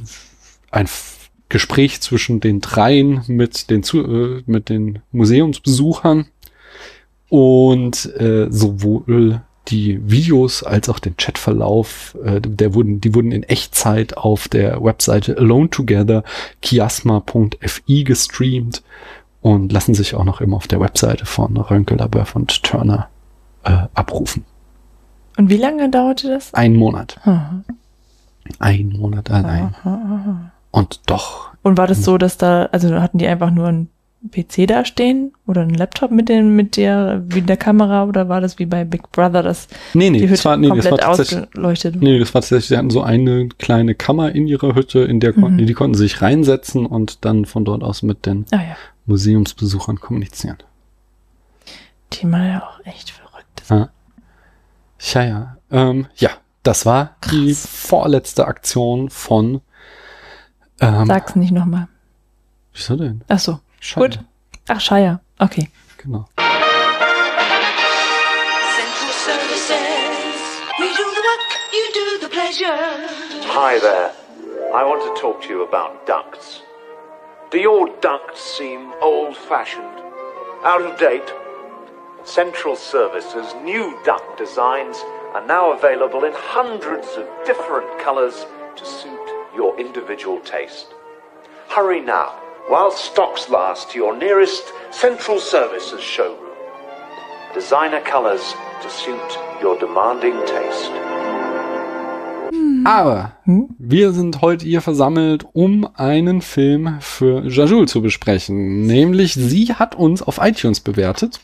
ein 0.70 0.87
F 0.87 1.16
Gespräch 1.50 2.02
zwischen 2.02 2.40
den 2.40 2.61
dreien 2.61 3.23
mit 3.26 3.70
den, 3.70 3.82
zu 3.82 4.04
äh, 4.04 4.42
mit 4.44 4.68
den 4.68 4.99
Museumsbesuchern 5.12 6.26
und 7.30 8.04
äh, 8.20 8.49
sowohl 8.50 9.40
die 9.68 9.99
Videos 10.11 10.62
als 10.62 10.88
auch 10.88 10.99
den 10.99 11.16
Chatverlauf, 11.16 12.16
äh, 12.25 12.40
der 12.40 12.75
wurden, 12.75 13.00
die 13.00 13.14
wurden 13.14 13.32
in 13.32 13.42
Echtzeit 13.42 14.16
auf 14.16 14.49
der 14.49 14.82
Webseite 14.82 15.37
Alone 15.38 15.70
Together 15.70 16.25
chiasma.fi 16.62 18.04
gestreamt 18.04 18.82
und 19.40 19.73
lassen 19.73 19.95
sich 19.95 20.14
auch 20.14 20.25
noch 20.25 20.40
immer 20.40 20.57
auf 20.57 20.66
der 20.68 20.80
Webseite 20.80 21.26
von 21.26 21.57
Rönke, 21.57 21.95
Labeouf 21.95 22.35
und 22.37 22.62
Turner 22.62 23.09
äh, 23.64 23.76
abrufen. 23.95 24.45
Und 25.37 25.50
wie 25.50 25.57
lange 25.57 25.88
dauerte 25.90 26.28
das? 26.28 26.52
Ein 26.54 26.75
Monat. 26.76 27.18
Aha. 27.23 27.62
Ein 28.59 28.88
Monat 28.99 29.30
allein. 29.30 29.75
Aha, 29.83 29.95
aha. 29.95 30.52
Und 30.71 31.00
doch, 31.07 31.50
Und 31.62 31.78
war 31.78 31.87
das 31.87 32.04
so, 32.04 32.18
dass 32.18 32.37
da, 32.38 32.64
also 32.73 33.00
hatten 33.00 33.18
die 33.18 33.26
einfach 33.26 33.50
nur 33.50 33.68
ein 33.68 33.88
PC 34.33 34.66
da 34.66 34.85
stehen 34.85 35.33
oder 35.47 35.62
einen 35.62 35.75
Laptop 35.75 36.11
mit 36.11 36.28
dem, 36.28 36.57
mit 36.57 36.76
der, 36.76 37.23
wie 37.28 37.40
der 37.40 37.57
Kamera 37.57 38.04
oder 38.04 38.28
war 38.28 38.40
das 38.40 38.59
wie 38.59 38.66
bei 38.66 38.85
Big 38.85 39.11
Brother, 39.12 39.42
dass 39.45 39.68
Nee, 39.95 40.11
nee, 40.11 40.18
die 40.18 40.26
das 40.26 40.40
Hütte 40.40 40.45
war, 40.49 40.57
nee, 40.57 40.68
das 40.68 40.73
komplett 40.88 40.92
war 40.92 40.99
tatsächlich, 41.16 41.42
ausgeleuchtet 41.45 41.95
war? 41.95 42.02
nee, 42.02 42.18
das 42.18 42.35
war 42.35 42.40
tatsächlich, 42.40 42.68
sie 42.68 42.76
hatten 42.76 42.90
so 42.90 43.02
eine 43.02 43.49
kleine 43.59 43.95
Kammer 43.95 44.35
in 44.35 44.47
ihrer 44.49 44.75
Hütte, 44.75 45.00
in 45.00 45.21
der 45.21 45.38
Mhm. 45.38 45.59
die 45.66 45.73
konnten 45.73 45.95
sich 45.97 46.21
reinsetzen 46.21 46.85
und 46.85 47.25
dann 47.25 47.45
von 47.45 47.64
dort 47.64 47.83
aus 47.85 48.02
mit 48.02 48.26
den 48.26 48.45
Ah 48.50 48.57
ja, 48.57 48.76
Museumsbesuchern 49.09 49.99
kommunizieren. 50.00 50.59
die 52.12 52.27
mal 52.27 52.49
ja 52.49 52.67
auch 52.67 52.81
echt 52.87 53.11
verrückt 53.11 53.61
ist. 53.61 53.71
Ja. 53.71 53.88
Ja, 55.00 55.23
ja. 55.25 55.57
Ähm, 55.71 56.07
ja, 56.17 56.31
das 56.62 56.85
war 56.87 57.17
die 57.31 57.55
vorletzte 57.55 58.47
Aktion 58.47 59.11
von. 59.11 59.61
Ähm, 60.81 61.07
Sag's 61.07 61.35
nicht 61.37 61.53
nochmal. 61.53 61.88
wieso 62.73 62.97
denn? 62.97 63.23
Ach 63.29 63.38
so, 63.38 63.61
Scheiße. 63.81 64.00
gut. 64.19 64.25
Ach, 64.69 64.81
Shire. 64.81 65.21
Okay. 65.38 65.69
Genau. 65.99 66.27
Central 68.77 69.12
Services. 69.12 69.71
We 70.79 70.88
do 70.88 71.05
the 71.17 71.23
work, 71.29 71.49
you 71.73 71.85
do 71.95 72.27
the 72.27 72.29
pleasure. 72.29 72.79
Hi 73.55 73.79
there. 73.81 74.11
I 74.75 74.85
want 74.85 75.03
to 75.03 75.21
talk 75.21 75.41
to 75.43 75.49
you 75.49 75.62
about 75.65 76.07
ducts. 76.07 76.62
Do 77.50 77.59
your 77.59 77.88
ducts 78.02 78.43
seem 78.43 78.93
old 79.00 79.35
fashioned? 79.35 80.02
Out 80.64 80.83
of 80.83 80.99
date? 80.99 81.33
Central 82.23 82.76
Services' 82.76 83.55
new 83.64 83.99
duct 84.05 84.37
designs 84.37 84.99
are 85.33 85.47
now 85.47 85.73
available 85.73 86.25
in 86.25 86.33
hundreds 86.35 87.09
of 87.17 87.26
different 87.47 87.88
colors 88.00 88.45
to 88.76 88.85
suit 88.85 89.49
your 89.57 89.81
individual 89.81 90.40
taste. 90.40 90.88
Hurry 91.69 92.02
now, 92.02 92.38
while 92.67 92.90
stocks 92.90 93.49
last, 93.49 93.93
to 93.93 93.99
your 93.99 94.14
nearest 94.14 94.71
Central 94.90 95.40
Services 95.40 96.02
showroom. 96.02 96.55
Designer 97.55 98.02
colors 98.02 98.52
to 98.83 98.90
suit 98.90 99.38
your 99.62 99.78
demanding 99.78 100.37
taste. 100.45 101.08
Aber 102.85 103.32
wir 103.78 104.12
sind 104.12 104.40
heute 104.40 104.64
hier 104.64 104.80
versammelt, 104.80 105.47
um 105.52 105.88
einen 105.94 106.42
Film 106.42 106.97
für 107.00 107.44
Jajul 107.47 107.88
zu 107.88 108.02
besprechen. 108.02 108.87
Nämlich 108.87 109.35
sie 109.35 109.75
hat 109.75 109.94
uns 109.94 110.23
auf 110.23 110.38
iTunes 110.40 110.80
bewertet 110.80 111.40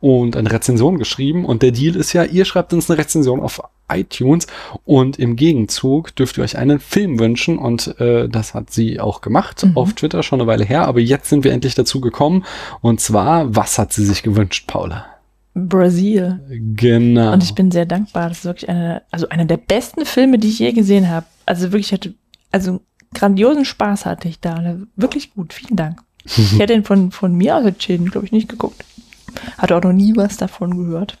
und 0.00 0.36
eine 0.36 0.50
Rezension 0.50 0.98
geschrieben. 0.98 1.44
Und 1.44 1.62
der 1.62 1.72
Deal 1.72 1.96
ist 1.96 2.12
ja, 2.12 2.24
ihr 2.24 2.44
schreibt 2.44 2.72
uns 2.72 2.90
eine 2.90 2.98
Rezension 2.98 3.40
auf 3.40 3.62
iTunes 3.90 4.46
und 4.84 5.18
im 5.18 5.36
Gegenzug 5.36 6.14
dürft 6.16 6.38
ihr 6.38 6.44
euch 6.44 6.56
einen 6.56 6.80
Film 6.80 7.18
wünschen. 7.18 7.58
Und 7.58 7.98
äh, 8.00 8.28
das 8.28 8.54
hat 8.54 8.70
sie 8.70 9.00
auch 9.00 9.20
gemacht 9.20 9.66
auf 9.74 9.92
Twitter 9.94 10.22
schon 10.22 10.40
eine 10.40 10.46
Weile 10.46 10.64
her. 10.64 10.86
Aber 10.86 11.00
jetzt 11.00 11.28
sind 11.28 11.44
wir 11.44 11.52
endlich 11.52 11.74
dazu 11.74 12.00
gekommen. 12.00 12.44
Und 12.80 13.00
zwar, 13.00 13.54
was 13.54 13.78
hat 13.78 13.92
sie 13.92 14.04
sich 14.04 14.22
gewünscht, 14.22 14.66
Paula? 14.66 15.11
Brasil. 15.54 16.40
Genau. 16.74 17.32
Und 17.32 17.42
ich 17.42 17.54
bin 17.54 17.70
sehr 17.70 17.86
dankbar. 17.86 18.28
Das 18.28 18.38
ist 18.38 18.44
wirklich 18.44 18.68
einer, 18.70 19.02
also 19.10 19.28
einer 19.28 19.44
der 19.44 19.58
besten 19.58 20.06
Filme, 20.06 20.38
die 20.38 20.48
ich 20.48 20.58
je 20.58 20.72
gesehen 20.72 21.08
habe. 21.10 21.26
Also 21.46 21.72
wirklich, 21.72 21.88
ich 21.88 21.92
hatte, 21.92 22.14
also 22.50 22.80
grandiosen 23.14 23.64
Spaß 23.64 24.06
hatte 24.06 24.28
ich 24.28 24.40
da. 24.40 24.76
Wirklich 24.96 25.34
gut. 25.34 25.52
Vielen 25.52 25.76
Dank. 25.76 26.00
Ich 26.24 26.58
hätte 26.58 26.72
ihn 26.72 26.84
von, 26.84 27.10
von 27.10 27.34
mir 27.34 27.56
aus 27.56 27.64
entschieden, 27.64 28.10
glaube 28.10 28.26
ich, 28.26 28.32
nicht 28.32 28.48
geguckt. 28.48 28.84
Hatte 29.58 29.76
auch 29.76 29.82
noch 29.82 29.92
nie 29.92 30.14
was 30.16 30.36
davon 30.36 30.76
gehört. 30.76 31.18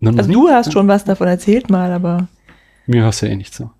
Na, 0.00 0.10
Also 0.16 0.30
du 0.30 0.48
hast 0.48 0.72
schon 0.72 0.88
was 0.88 1.04
davon 1.04 1.28
erzählt 1.28 1.70
mal, 1.70 1.92
aber 1.92 2.28
Mir 2.86 3.02
hörst 3.02 3.22
du 3.22 3.26
ja 3.26 3.32
eh 3.32 3.36
nicht 3.36 3.54
so. 3.54 3.70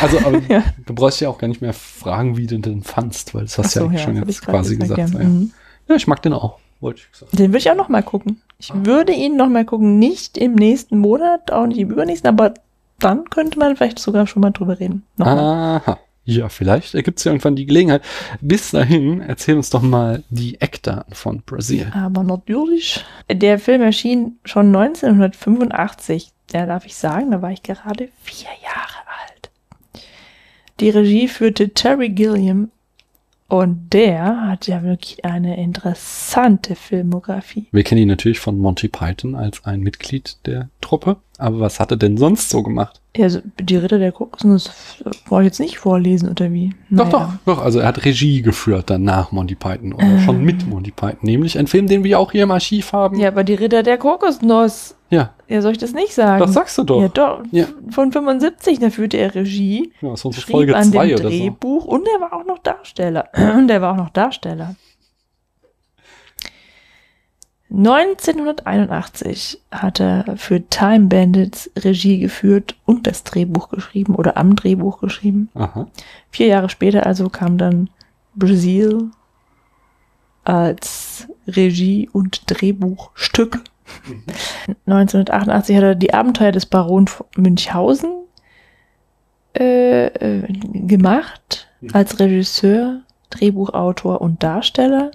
Also, 0.00 0.18
aber 0.18 0.38
Ja. 0.48 0.62
du 0.86 0.94
brauchst 0.94 1.20
ja 1.20 1.28
auch 1.28 1.38
gar 1.38 1.48
nicht 1.48 1.60
mehr 1.62 1.72
fragen, 1.72 2.36
wie 2.36 2.46
du 2.46 2.58
den 2.58 2.82
fandst, 2.82 3.34
weil 3.34 3.42
das 3.42 3.58
hast 3.58 3.74
du 3.74 3.80
ja 3.80 3.84
so, 3.84 3.88
eigentlich 3.90 4.02
schon 4.02 4.16
jetzt 4.16 4.42
quasi 4.42 4.76
gesagt. 4.76 4.98
ja. 4.98 5.08
so, 5.08 5.18
ja. 5.18 5.24
Mhm. 5.24 5.50
ja, 5.88 5.94
ich 5.96 6.06
mag 6.06 6.22
den 6.22 6.32
auch. 6.32 6.58
Den 7.32 7.50
würde 7.50 7.58
ich 7.58 7.70
auch 7.70 7.76
noch 7.76 7.88
mal 7.88 8.02
gucken. 8.02 8.40
Ich 8.62 8.70
würde 8.72 9.12
ihn 9.12 9.36
noch 9.36 9.48
mal 9.48 9.64
gucken, 9.64 9.98
nicht 9.98 10.38
im 10.38 10.54
nächsten 10.54 10.96
Monat, 10.96 11.50
auch 11.50 11.66
nicht 11.66 11.78
im 11.78 11.90
übernächsten, 11.90 12.28
aber 12.28 12.54
dann 13.00 13.28
könnte 13.28 13.58
man 13.58 13.74
vielleicht 13.74 13.98
sogar 13.98 14.28
schon 14.28 14.40
mal 14.40 14.52
drüber 14.52 14.78
reden. 14.78 15.02
Nochmal. 15.16 15.80
Aha. 15.84 15.98
Ja, 16.24 16.48
vielleicht 16.48 16.94
ergibt 16.94 17.18
es 17.18 17.24
ja 17.24 17.32
irgendwann 17.32 17.56
die 17.56 17.66
Gelegenheit. 17.66 18.02
Bis 18.40 18.70
dahin, 18.70 19.20
erzähl 19.20 19.56
uns 19.56 19.70
doch 19.70 19.82
mal 19.82 20.22
die 20.30 20.60
Eckdaten 20.60 21.12
von 21.12 21.42
Brasil. 21.44 21.90
Aber 21.92 22.22
natürlich. 22.22 23.04
Der 23.28 23.58
Film 23.58 23.82
erschien 23.82 24.38
schon 24.44 24.68
1985. 24.68 26.30
Ja, 26.52 26.66
darf 26.66 26.86
ich 26.86 26.94
sagen, 26.94 27.32
da 27.32 27.42
war 27.42 27.50
ich 27.50 27.64
gerade 27.64 28.10
vier 28.22 28.50
Jahre 28.62 29.02
alt. 29.26 29.50
Die 30.78 30.90
Regie 30.90 31.26
führte 31.26 31.70
Terry 31.70 32.10
Gilliam 32.10 32.70
und 33.52 33.92
der 33.92 34.46
hat 34.46 34.66
ja 34.66 34.82
wirklich 34.82 35.26
eine 35.26 35.62
interessante 35.62 36.74
Filmografie. 36.74 37.66
Wir 37.70 37.84
kennen 37.84 38.00
ihn 38.00 38.08
natürlich 38.08 38.40
von 38.40 38.56
Monty 38.56 38.88
Python 38.88 39.34
als 39.34 39.66
ein 39.66 39.80
Mitglied 39.80 40.38
der 40.46 40.70
Truppe. 40.80 41.18
Aber 41.42 41.60
was 41.60 41.80
hat 41.80 41.90
er 41.90 41.96
denn 41.96 42.16
sonst 42.16 42.50
so 42.50 42.62
gemacht? 42.62 43.00
Ja, 43.16 43.24
also 43.24 43.40
die 43.60 43.76
Ritter 43.76 43.98
der 43.98 44.12
Kokosnuss 44.12 44.70
wollte 45.26 45.42
ich 45.42 45.46
jetzt 45.52 45.60
nicht 45.60 45.78
vorlesen, 45.78 46.30
oder 46.30 46.50
wie? 46.52 46.70
Doch, 46.90 47.04
Naja. 47.06 47.38
doch, 47.44 47.54
doch. 47.56 47.62
Also 47.64 47.80
er 47.80 47.88
hat 47.88 48.04
Regie 48.04 48.40
geführt 48.42 48.88
dann 48.90 49.02
nach 49.02 49.32
Monty 49.32 49.54
Python 49.54 49.92
oder 49.92 50.18
schon 50.20 50.42
mit 50.44 50.66
Monty 50.66 50.92
Python. 50.92 51.18
Nämlich 51.22 51.58
ein 51.58 51.66
Film, 51.66 51.88
den 51.88 52.04
wir 52.04 52.18
auch 52.18 52.32
hier 52.32 52.44
im 52.44 52.50
Archiv 52.50 52.92
haben. 52.92 53.18
Ja, 53.18 53.28
aber 53.28 53.44
die 53.44 53.54
Ritter 53.54 53.82
der 53.82 53.98
Kokosnuss. 53.98 54.94
ja 55.10 55.30
Ja, 55.48 55.60
soll 55.60 55.72
ich 55.72 55.78
das 55.78 55.92
nicht 55.92 56.14
sagen? 56.14 56.40
das 56.40 56.54
sagst 56.54 56.78
du 56.78 56.84
doch. 56.84 57.02
Ja, 57.02 57.08
doch. 57.08 57.42
Ja. 57.50 57.66
Von 57.90 58.12
75, 58.12 58.78
da 58.78 58.88
führte 58.90 59.16
er 59.18 59.34
Regie. 59.34 59.92
Ja, 60.00 60.10
das 60.10 60.20
ist 60.20 60.24
unsere 60.24 60.46
Folge 60.46 60.76
an 60.76 60.84
2 60.84 61.06
dem 61.06 61.14
oder 61.16 61.22
so. 61.24 61.28
Drehbuch 61.28 61.84
und 61.84 62.06
er 62.14 62.20
war 62.20 62.32
auch 62.32 62.46
noch 62.46 62.58
Darsteller. 62.60 63.28
Und 63.56 63.70
er 63.70 63.82
war 63.82 63.92
auch 63.92 63.96
noch 63.98 64.10
Darsteller. 64.10 64.74
1981 67.74 69.60
hat 69.70 69.98
er 69.98 70.36
für 70.36 70.68
Time 70.68 71.06
Bandits 71.06 71.70
Regie 71.78 72.18
geführt 72.18 72.76
und 72.84 73.06
das 73.06 73.24
Drehbuch 73.24 73.70
geschrieben 73.70 74.14
oder 74.14 74.36
am 74.36 74.56
Drehbuch 74.56 75.00
geschrieben. 75.00 75.48
Aha. 75.54 75.86
Vier 76.30 76.48
Jahre 76.48 76.68
später 76.68 77.06
also 77.06 77.30
kam 77.30 77.56
dann 77.56 77.88
Brazil 78.34 79.10
als 80.44 81.28
Regie- 81.46 82.10
und 82.12 82.42
Drehbuchstück. 82.46 83.60
1988 84.86 85.76
hat 85.76 85.82
er 85.82 85.94
die 85.94 86.14
Abenteuer 86.14 86.52
des 86.52 86.66
Baron 86.66 87.06
von 87.06 87.26
Münchhausen 87.36 88.10
äh, 89.58 90.06
äh, 90.06 90.42
gemacht 90.72 91.68
als 91.92 92.18
Regisseur, 92.18 93.00
Drehbuchautor 93.30 94.20
und 94.20 94.42
Darsteller. 94.42 95.10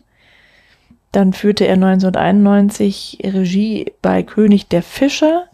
Dann 1.11 1.33
führte 1.33 1.65
er 1.65 1.73
1991 1.75 3.19
Regie 3.23 3.91
bei 4.01 4.23
König 4.23 4.67
der 4.67 4.83
Fischer 4.83 5.45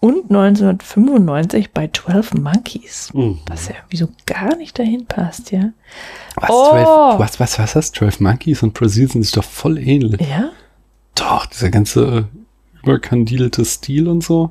und 0.00 0.24
1995 0.30 1.72
bei 1.72 1.88
12 1.88 2.34
Monkeys. 2.34 3.10
Mhm. 3.14 3.38
Was 3.48 3.68
ja 3.68 3.74
wieso 3.88 4.08
gar 4.26 4.54
nicht 4.56 4.78
dahin 4.78 5.06
passt, 5.06 5.52
ja. 5.52 5.70
Was, 6.36 6.50
Oh. 6.50 6.70
12, 6.70 7.18
was, 7.18 7.40
was, 7.40 7.58
was 7.58 7.74
hast 7.76 7.94
12 7.96 8.20
Monkeys 8.20 8.62
und 8.62 8.74
Brasil 8.74 9.10
sind 9.10 9.22
sich 9.22 9.32
doch 9.32 9.44
voll 9.44 9.78
ähnlich. 9.78 10.20
Ja? 10.28 10.50
Doch, 11.14 11.46
dieser 11.46 11.70
ganze 11.70 12.28
überkandidelte 12.82 13.64
Stil 13.64 14.06
und 14.08 14.22
so. 14.22 14.50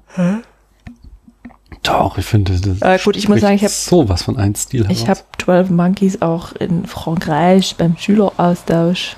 Doch, 1.83 2.17
ich 2.17 2.25
finde 2.25 2.53
das. 2.59 2.81
Äh, 2.81 2.97
gut, 3.03 3.15
ich 3.15 3.29
muss 3.29 3.41
sagen, 3.41 3.55
ich 3.55 3.63
hab- 3.63 3.69
sowas 3.69 4.24
von 4.24 4.38
einem 4.38 4.55
Stil 4.55 4.88
Ich 4.89 5.05
heraus. 5.05 5.19
habe 5.19 5.29
12 5.43 5.69
Monkeys 5.69 6.21
auch 6.21 6.53
in 6.53 6.85
Frankreich 6.88 7.75
beim 7.77 7.95
Schüleraustausch 7.97 9.15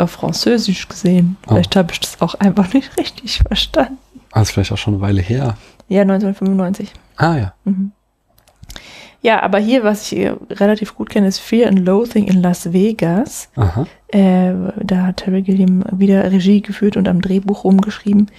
auf 0.00 0.10
Französisch 0.10 0.88
gesehen. 0.88 1.36
Oh. 1.46 1.54
Vielleicht 1.54 1.76
habe 1.76 1.92
ich 1.92 2.00
das 2.00 2.20
auch 2.20 2.34
einfach 2.34 2.72
nicht 2.72 2.96
richtig 2.96 3.38
verstanden. 3.46 3.98
Ah, 4.32 4.42
ist 4.42 4.52
vielleicht 4.52 4.72
auch 4.72 4.78
schon 4.78 4.94
eine 4.94 5.00
Weile 5.00 5.22
her. 5.22 5.56
Ja, 5.88 6.02
1995. 6.02 6.92
Ah 7.16 7.36
ja. 7.36 7.54
Ja, 9.20 9.42
aber 9.42 9.58
hier, 9.58 9.82
was 9.82 10.02
ich 10.02 10.18
hier 10.18 10.38
relativ 10.50 10.94
gut 10.94 11.10
kenne, 11.10 11.26
ist 11.26 11.40
Fear 11.40 11.68
and 11.68 11.80
Loathing 11.80 12.28
in 12.28 12.40
Las 12.40 12.72
Vegas. 12.72 13.48
Aha. 13.56 13.86
Äh, 14.08 14.52
da 14.80 15.06
hat 15.06 15.18
Terry 15.18 15.42
Gilliam 15.42 15.84
wieder 15.90 16.30
Regie 16.30 16.60
geführt 16.60 16.96
und 16.96 17.08
am 17.08 17.20
Drehbuch 17.20 17.64
rumgeschrieben. 17.64 18.30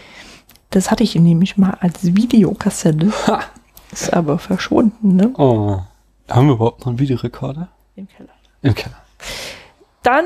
Das 0.69 0.91
hatte 0.91 1.03
ich 1.03 1.15
nämlich 1.15 1.57
mal 1.57 1.75
als 1.81 2.15
Videokassette. 2.15 3.11
Ha. 3.27 3.41
Ist 3.91 4.13
aber 4.13 4.37
verschwunden, 4.37 5.15
ne? 5.15 5.31
Oh. 5.35 5.79
Haben 6.29 6.47
wir 6.47 6.53
überhaupt 6.53 6.81
noch 6.81 6.87
einen 6.87 6.99
Videorekorder? 6.99 7.69
Im 7.95 8.07
Keller. 8.07 8.29
Im 8.61 8.75
Keller. 8.75 9.01
Dann 10.03 10.25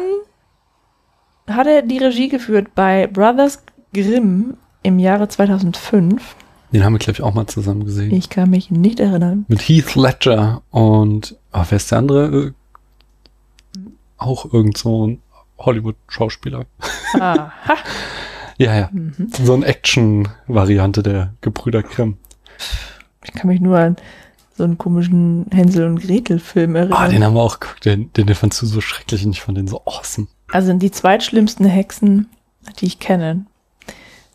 hat 1.47 1.67
er 1.67 1.81
die 1.81 1.97
Regie 1.97 2.29
geführt 2.29 2.73
bei 2.75 3.07
Brothers 3.07 3.63
Grimm 3.93 4.55
im 4.81 4.99
Jahre 4.99 5.27
2005. 5.27 6.35
Den 6.71 6.83
haben 6.83 6.93
wir, 6.93 6.99
glaube 6.99 7.17
ich, 7.17 7.21
auch 7.21 7.33
mal 7.33 7.45
zusammen 7.47 7.85
gesehen. 7.85 8.11
Ich 8.13 8.29
kann 8.29 8.49
mich 8.49 8.71
nicht 8.71 8.99
erinnern. 8.99 9.45
Mit 9.47 9.61
Heath 9.61 9.95
Ledger 9.95 10.63
und, 10.71 11.35
oh, 11.53 11.63
wer 11.69 11.75
ist 11.75 11.91
der 11.91 11.97
andere? 11.99 12.47
Äh, 12.47 13.79
Auch 14.17 14.51
irgend 14.51 14.77
so 14.77 15.07
ein 15.07 15.21
Hollywood-Schauspieler. 15.59 16.65
Aha. 17.19 17.51
Ja, 18.59 18.75
ja. 18.75 18.89
Mhm. 18.91 19.29
So 19.43 19.55
eine 19.55 19.65
Action-Variante 19.65 21.01
der 21.01 21.33
Gebrüder 21.41 21.81
Grimm. 21.81 22.17
Ich 23.23 23.33
kann 23.33 23.47
mich 23.47 23.59
nur 23.59 23.79
an 23.79 23.95
so 24.55 24.63
einen 24.63 24.77
komischen 24.77 25.47
Hänsel 25.51 25.87
und 25.87 25.99
Gretel-Film 25.99 26.75
erinnern. 26.75 26.97
Ah, 26.97 27.07
den 27.07 27.23
haben 27.23 27.33
wir 27.33 27.41
auch 27.41 27.59
geguckt. 27.59 27.83
Den, 27.83 28.13
den, 28.13 28.27
den 28.27 28.35
fandst 28.35 28.61
du 28.61 28.67
so 28.67 28.79
schrecklich 28.79 29.25
und 29.25 29.31
ich 29.31 29.41
fand 29.41 29.57
den 29.57 29.67
so 29.67 29.81
awesome. 29.85 30.27
Also 30.53 30.67
sind 30.67 30.83
die 30.83 30.91
zweitschlimmsten 30.91 31.65
Hexen, 31.65 32.29
die 32.79 32.85
ich 32.85 32.99
kenne. 32.99 33.47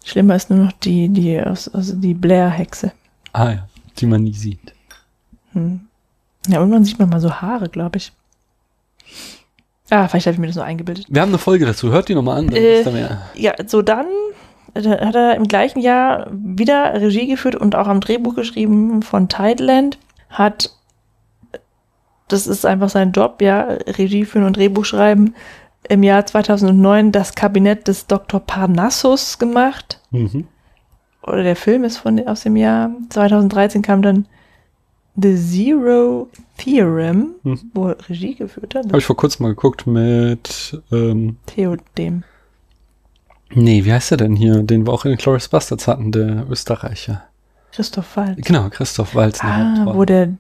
Schlimmer 0.04 0.34
ist 0.34 0.50
nur 0.50 0.58
noch 0.58 0.72
die, 0.72 1.08
die, 1.08 1.38
also 1.38 1.94
die 1.94 2.14
Blair-Hexe. 2.14 2.90
Ah 3.32 3.50
ja, 3.50 3.68
die 3.98 4.06
man 4.06 4.24
nie 4.24 4.34
sieht. 4.34 4.74
Hm. 5.52 5.80
Ja, 6.48 6.58
irgendwann 6.58 6.84
sieht 6.84 6.98
man 6.98 7.08
mal 7.08 7.20
so 7.20 7.32
Haare, 7.32 7.68
glaube 7.68 7.98
ich. 7.98 8.12
Ah, 9.90 10.08
vielleicht 10.08 10.26
habe 10.26 10.34
ich 10.34 10.40
mir 10.40 10.48
das 10.48 10.56
nur 10.56 10.64
eingebildet. 10.64 11.06
Wir 11.08 11.22
haben 11.22 11.28
eine 11.28 11.38
Folge 11.38 11.64
dazu. 11.64 11.92
Hört 11.92 12.08
die 12.08 12.16
nochmal 12.16 12.38
an. 12.38 12.48
Dann 12.48 12.56
Äh. 12.56 13.16
Ja, 13.36 13.54
so 13.64 13.80
dann 13.80 14.06
äh, 14.74 14.82
hat 14.82 15.14
er 15.14 15.36
im 15.36 15.44
gleichen 15.44 15.78
Jahr 15.78 16.26
wieder 16.32 17.00
Regie 17.00 17.28
geführt 17.28 17.54
und 17.54 17.76
auch 17.76 17.86
am 17.86 18.00
Drehbuch 18.00 18.34
geschrieben 18.34 19.02
von 19.02 19.28
Tideland. 19.28 19.98
Hat, 20.30 20.74
das 22.26 22.48
ist 22.48 22.66
einfach 22.66 22.88
sein 22.88 23.12
Job, 23.12 23.40
ja, 23.40 23.68
Regie 23.86 24.24
führen 24.24 24.46
und 24.46 24.56
Drehbuch 24.56 24.84
schreiben. 24.84 25.36
Im 25.88 26.02
Jahr 26.02 26.24
2009 26.26 27.12
das 27.12 27.34
Kabinett 27.34 27.88
des 27.88 28.06
Dr. 28.06 28.40
Parnassus 28.40 29.38
gemacht. 29.38 30.00
Mhm. 30.10 30.46
Oder 31.22 31.42
der 31.42 31.56
Film 31.56 31.84
ist 31.84 31.98
von, 31.98 32.26
aus 32.26 32.42
dem 32.42 32.56
Jahr 32.56 32.90
2013 33.10 33.82
kam 33.82 34.02
dann 34.02 34.26
The 35.20 35.36
Zero 35.36 36.28
Theorem, 36.58 37.34
Mhm. 37.42 37.70
wo 37.74 37.88
er 37.88 37.96
Regie 38.08 38.34
geführt 38.34 38.74
hat. 38.74 38.86
Habe 38.86 38.98
ich 38.98 39.04
vor 39.04 39.16
kurzem 39.16 39.44
mal 39.44 39.50
geguckt 39.50 39.86
mit, 39.86 40.80
ähm, 40.92 41.36
Theodem. 41.46 42.22
nee, 43.54 43.84
wie 43.84 43.92
heißt 43.92 44.10
der 44.12 44.18
denn 44.18 44.36
hier? 44.36 44.62
Den 44.62 44.86
wir 44.86 44.92
auch 44.92 45.04
in 45.04 45.10
den 45.12 45.18
Glorious 45.18 45.48
Bastards 45.48 45.88
hatten, 45.88 46.12
der 46.12 46.46
Österreicher. 46.48 47.24
Christoph 47.72 48.16
Waltz. 48.16 48.46
Genau, 48.46 48.68
Christoph 48.70 49.14
Waltz. 49.14 49.40
Ah, 49.42 49.86
wo 49.86 50.04
der 50.04 50.34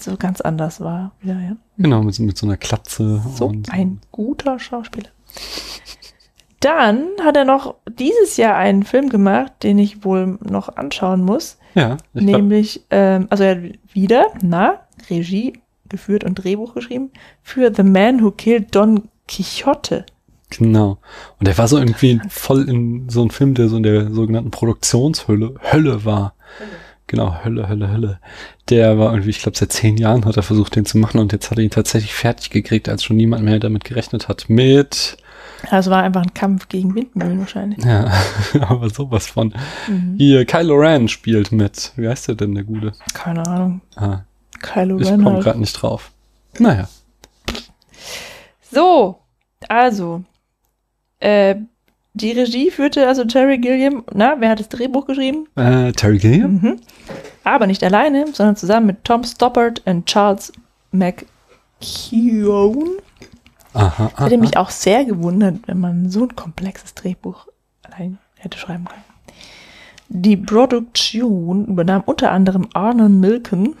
so 0.00 0.16
ganz 0.16 0.40
anders 0.40 0.80
war. 0.80 1.12
Wieder, 1.20 1.34
ja. 1.40 1.56
Genau, 1.78 2.02
mit, 2.02 2.14
so- 2.14 2.22
mit 2.22 2.36
so 2.38 2.46
einer 2.46 2.56
Klatze. 2.56 3.22
So 3.36 3.46
und 3.46 3.70
ein 3.72 4.00
guter 4.12 4.58
Schauspieler. 4.58 5.08
Dann 6.60 7.08
hat 7.22 7.36
er 7.36 7.44
noch 7.44 7.74
dieses 7.98 8.36
Jahr 8.38 8.56
einen 8.56 8.84
Film 8.84 9.10
gemacht, 9.10 9.52
den 9.62 9.78
ich 9.78 10.04
wohl 10.04 10.38
noch 10.42 10.76
anschauen 10.76 11.22
muss. 11.22 11.58
Ja, 11.74 11.96
nämlich, 12.14 12.84
ähm, 12.90 13.26
also 13.30 13.44
er 13.44 13.56
hat 13.56 13.62
wieder, 13.92 14.26
na, 14.42 14.80
Regie 15.10 15.54
geführt 15.88 16.24
und 16.24 16.36
Drehbuch 16.36 16.72
geschrieben 16.74 17.10
für 17.42 17.72
The 17.74 17.82
Man 17.82 18.22
Who 18.22 18.30
Killed 18.30 18.74
Don 18.74 19.08
Quixote. 19.28 20.06
genau. 20.50 20.98
Und 21.38 21.48
der 21.48 21.58
war 21.58 21.68
so 21.68 21.78
irgendwie 21.78 22.20
voll 22.28 22.68
in 22.68 23.08
so 23.10 23.20
einem 23.22 23.30
Film, 23.30 23.54
der 23.54 23.68
so 23.68 23.76
in 23.76 23.82
der 23.82 24.10
sogenannten 24.10 24.50
Produktionshölle 24.50 25.54
Hölle 25.70 26.04
war. 26.04 26.34
Genau, 27.06 27.44
Hölle, 27.44 27.68
Hölle, 27.68 27.90
Hölle. 27.90 28.18
Der 28.70 28.98
war 28.98 29.12
irgendwie, 29.12 29.30
ich 29.30 29.40
glaube, 29.40 29.58
seit 29.58 29.72
zehn 29.72 29.96
Jahren 29.98 30.24
hat 30.24 30.36
er 30.38 30.42
versucht, 30.42 30.74
den 30.76 30.86
zu 30.86 30.96
machen 30.98 31.20
und 31.20 31.32
jetzt 31.32 31.50
hat 31.50 31.58
er 31.58 31.64
ihn 31.64 31.70
tatsächlich 31.70 32.14
fertig 32.14 32.50
gekriegt, 32.50 32.88
als 32.88 33.04
schon 33.04 33.16
niemand 33.16 33.44
mehr 33.44 33.58
damit 33.58 33.84
gerechnet 33.84 34.26
hat. 34.28 34.48
Mit, 34.48 35.18
Also 35.70 35.90
war 35.90 36.02
einfach 36.02 36.22
ein 36.22 36.32
Kampf 36.32 36.68
gegen 36.68 36.94
Windmühlen 36.94 37.38
wahrscheinlich. 37.40 37.84
ja, 37.84 38.10
aber 38.62 38.88
sowas 38.88 39.26
von. 39.26 39.52
Mhm. 39.86 40.14
Hier, 40.16 40.46
Kylo 40.46 40.74
Ren 40.76 41.08
spielt 41.08 41.52
mit. 41.52 41.92
Wie 41.96 42.08
heißt 42.08 42.28
der 42.28 42.36
denn, 42.36 42.54
der 42.54 42.64
Gute? 42.64 42.92
Keine 43.12 43.46
Ahnung. 43.46 43.82
Ah, 43.96 44.20
Kylo 44.62 44.98
ich 44.98 45.08
Ren 45.08 45.22
komme 45.22 45.34
halt. 45.36 45.44
gerade 45.44 45.60
nicht 45.60 45.74
drauf. 45.74 46.10
Naja. 46.58 46.88
So, 48.70 49.18
also, 49.68 50.24
äh, 51.20 51.56
die 52.14 52.30
Regie 52.30 52.70
führte 52.70 53.06
also 53.08 53.24
Terry 53.24 53.58
Gilliam. 53.58 54.04
Na, 54.12 54.36
wer 54.38 54.50
hat 54.50 54.60
das 54.60 54.68
Drehbuch 54.68 55.06
geschrieben? 55.06 55.48
Äh, 55.56 55.90
Terry 55.92 56.18
Gilliam? 56.18 56.60
Mhm. 56.62 56.80
Aber 57.42 57.66
nicht 57.66 57.82
alleine, 57.82 58.26
sondern 58.32 58.54
zusammen 58.56 58.86
mit 58.86 59.04
Tom 59.04 59.24
Stoppard 59.24 59.82
und 59.84 60.06
Charles 60.06 60.52
McKeown. 60.92 61.28
Aha, 63.74 64.12
aha. 64.14 64.24
Hätte 64.24 64.38
mich 64.38 64.56
auch 64.56 64.70
sehr 64.70 65.04
gewundert, 65.04 65.56
wenn 65.66 65.80
man 65.80 66.08
so 66.08 66.22
ein 66.22 66.36
komplexes 66.36 66.94
Drehbuch 66.94 67.48
allein 67.82 68.18
hätte 68.36 68.58
schreiben 68.58 68.84
können. 68.84 69.02
Die 70.08 70.36
Produktion 70.36 71.66
übernahm 71.66 72.02
unter 72.06 72.30
anderem 72.30 72.68
Arnon 72.74 73.18
Milken. 73.18 73.74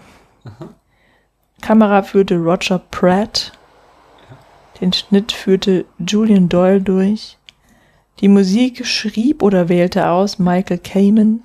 Kamera 1.60 2.02
führte 2.02 2.36
Roger 2.36 2.80
Pratt. 2.90 3.52
Den 4.80 4.92
Schnitt 4.92 5.30
führte 5.30 5.84
Julian 5.98 6.48
Doyle 6.48 6.80
durch. 6.80 7.38
Die 8.20 8.28
Musik 8.28 8.86
schrieb 8.86 9.42
oder 9.42 9.68
wählte 9.68 10.08
aus 10.08 10.38
Michael 10.38 10.78
Kamen. 10.78 11.42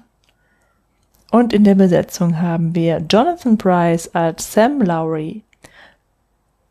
Und 1.31 1.53
in 1.53 1.63
der 1.63 1.75
Besetzung 1.75 2.39
haben 2.39 2.73
wir 2.73 3.03
Jonathan 3.09 3.57
Price 3.57 4.07
als 4.13 4.53
Sam 4.53 4.81
Lowry, 4.81 5.43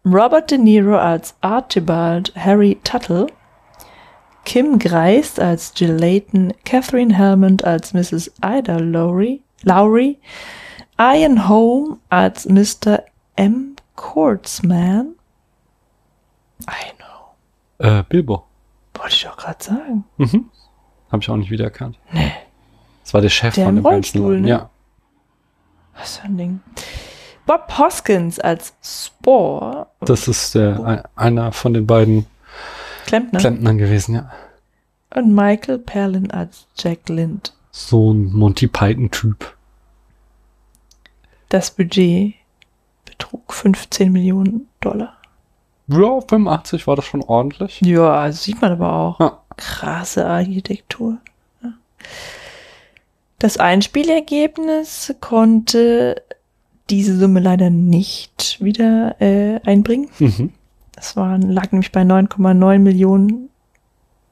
Robert 0.04 0.50
De 0.50 0.58
Niro 0.58 0.96
als 0.96 1.34
Archibald 1.40 2.34
Harry 2.34 2.78
Tuttle, 2.82 3.26
Kim 4.44 4.78
Greist 4.78 5.38
als 5.38 5.72
Jill 5.76 5.92
Layton, 5.92 6.54
Catherine 6.64 7.14
Helmond 7.14 7.64
als 7.64 7.92
Mrs. 7.92 8.32
Ida 8.42 8.78
Lowry, 8.78 9.42
Lowry, 9.62 10.18
Ian 10.98 11.48
Holm 11.48 12.00
als 12.08 12.46
Mr. 12.46 13.04
M. 13.36 13.76
Kurtzman. 13.94 15.14
I 16.62 16.92
know. 16.96 17.86
Äh, 17.86 18.02
Bilbo. 18.08 18.47
Wollte 18.98 19.14
ich 19.14 19.22
doch 19.24 19.36
gerade 19.36 19.62
sagen. 19.64 20.04
Mhm. 20.16 20.50
Habe 21.10 21.22
ich 21.22 21.30
auch 21.30 21.36
nicht 21.36 21.50
wiedererkannt. 21.50 21.98
Nee. 22.12 22.32
Das 23.04 23.14
war 23.14 23.20
der 23.20 23.28
Chef 23.30 23.54
Der 23.54 23.64
von 23.64 23.76
dem 23.76 23.84
ganzen 23.84 24.18
Rollstuhl, 24.18 24.32
Laden. 24.34 24.42
ne? 24.42 24.48
Ja. 24.48 24.70
Was 25.96 26.18
für 26.18 26.24
ein 26.24 26.36
Ding. 26.36 26.60
Bob 27.46 27.78
Hoskins 27.78 28.38
als 28.38 28.74
Spore. 28.82 29.86
Das 30.00 30.28
ist 30.28 30.54
der, 30.54 30.84
ein, 30.84 31.02
einer 31.16 31.52
von 31.52 31.72
den 31.72 31.86
beiden 31.86 32.26
Klempner. 33.06 33.38
Klempnern 33.40 33.78
gewesen, 33.78 34.14
ja. 34.16 34.30
Und 35.14 35.34
Michael 35.34 35.78
Perlin 35.78 36.30
als 36.30 36.66
Jack 36.76 37.08
Lind. 37.08 37.54
So 37.70 38.12
ein 38.12 38.30
Monty 38.32 38.66
Python-Typ. 38.68 39.54
Das 41.48 41.70
Budget 41.70 42.34
betrug 43.06 43.54
15 43.54 44.12
Millionen 44.12 44.68
Dollar. 44.80 45.16
Ja, 45.88 46.20
85 46.20 46.86
war 46.86 46.96
das 46.96 47.06
schon 47.06 47.22
ordentlich. 47.22 47.80
Ja, 47.80 48.26
das 48.26 48.44
sieht 48.44 48.60
man 48.60 48.72
aber 48.72 48.92
auch. 48.92 49.20
Ja. 49.20 49.38
Krasse 49.56 50.26
Architektur. 50.26 51.16
Ja. 51.62 51.72
Das 53.38 53.56
Einspielergebnis 53.56 55.14
konnte 55.20 56.22
diese 56.90 57.16
Summe 57.18 57.40
leider 57.40 57.70
nicht 57.70 58.58
wieder 58.60 59.20
äh, 59.20 59.60
einbringen. 59.64 60.08
Mhm. 60.18 60.52
Das 60.92 61.16
waren, 61.16 61.42
lag 61.42 61.70
nämlich 61.72 61.92
bei 61.92 62.02
9,9 62.02 62.78
Millionen 62.78 63.50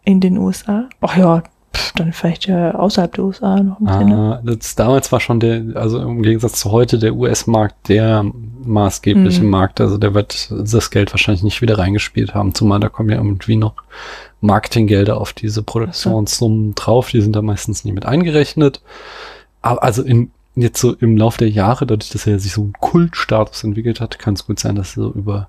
in 0.04 0.20
den 0.20 0.38
USA. 0.38 0.88
Ach 1.00 1.16
ja, 1.16 1.42
pff, 1.76 1.92
dann 1.92 2.12
vielleicht 2.12 2.46
ja 2.46 2.74
außerhalb 2.74 3.14
der 3.14 3.24
USA 3.24 3.56
noch 3.62 3.78
ein 3.80 3.86
bisschen. 3.86 4.08
ne? 4.08 4.16
Ah, 4.16 4.40
das, 4.44 4.74
damals 4.74 5.12
war 5.12 5.20
schon 5.20 5.40
der, 5.40 5.62
also 5.74 6.00
im 6.00 6.22
Gegensatz 6.22 6.58
zu 6.60 6.72
heute, 6.72 6.98
der 6.98 7.14
US-Markt 7.14 7.88
der 7.88 8.24
maßgebliche 8.64 9.42
Mhm. 9.42 9.50
Markt. 9.50 9.80
Also 9.80 9.98
der 9.98 10.14
wird 10.14 10.50
das 10.50 10.90
Geld 10.90 11.12
wahrscheinlich 11.12 11.42
nicht 11.44 11.62
wieder 11.62 11.78
reingespielt 11.78 12.34
haben, 12.34 12.54
zumal 12.54 12.80
da 12.80 12.88
kommen 12.88 13.10
ja 13.10 13.16
irgendwie 13.16 13.56
noch 13.56 13.74
Marketinggelder 14.40 15.20
auf 15.20 15.32
diese 15.32 15.62
Produktionssummen 15.62 16.74
drauf. 16.74 17.10
Die 17.10 17.20
sind 17.20 17.34
da 17.34 17.42
meistens 17.42 17.84
nie 17.84 17.92
mit 17.92 18.06
eingerechnet. 18.06 18.80
Aber 19.62 19.82
also 19.82 20.02
in, 20.02 20.30
jetzt 20.54 20.80
so 20.80 20.92
im 20.94 21.16
Lauf 21.16 21.36
der 21.36 21.48
Jahre, 21.50 21.86
dadurch, 21.86 22.10
dass 22.10 22.26
er 22.26 22.38
sich 22.38 22.52
so 22.52 22.62
einen 22.62 22.72
Kultstatus 22.74 23.64
entwickelt 23.64 24.00
hat, 24.00 24.18
kann 24.18 24.34
es 24.34 24.46
gut 24.46 24.58
sein, 24.60 24.76
dass 24.76 24.96
er 24.96 25.04
so 25.04 25.10
über 25.12 25.48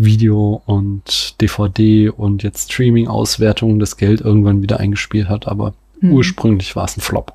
Video 0.00 0.62
und 0.66 1.40
DVD 1.40 2.08
und 2.10 2.42
jetzt 2.42 2.72
Streaming-Auswertungen 2.72 3.78
das 3.80 3.96
Geld 3.96 4.20
irgendwann 4.20 4.62
wieder 4.62 4.78
eingespielt 4.80 5.28
hat, 5.28 5.48
aber 5.48 5.74
Mhm. 6.00 6.12
ursprünglich 6.12 6.76
war 6.76 6.84
es 6.84 6.96
ein 6.96 7.00
Flop. 7.00 7.32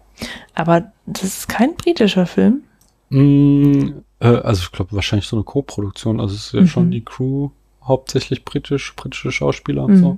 Aber 0.55 0.91
das 1.05 1.23
ist 1.25 1.49
kein 1.49 1.75
britischer 1.75 2.25
Film. 2.25 2.61
Mm, 3.09 3.89
äh, 4.19 4.27
also 4.27 4.61
ich 4.63 4.71
glaube 4.71 4.93
wahrscheinlich 4.93 5.27
so 5.27 5.35
eine 5.35 5.43
Co-Produktion. 5.43 6.19
Also 6.21 6.35
es 6.35 6.45
ist 6.47 6.53
ja 6.53 6.61
Mhm. 6.61 6.67
schon 6.67 6.91
die 6.91 7.03
Crew 7.03 7.49
hauptsächlich 7.83 8.45
britisch, 8.45 8.95
britische 8.95 9.31
Schauspieler 9.33 9.83
und 9.83 9.95
Mhm. 9.95 9.99
so. 10.01 10.17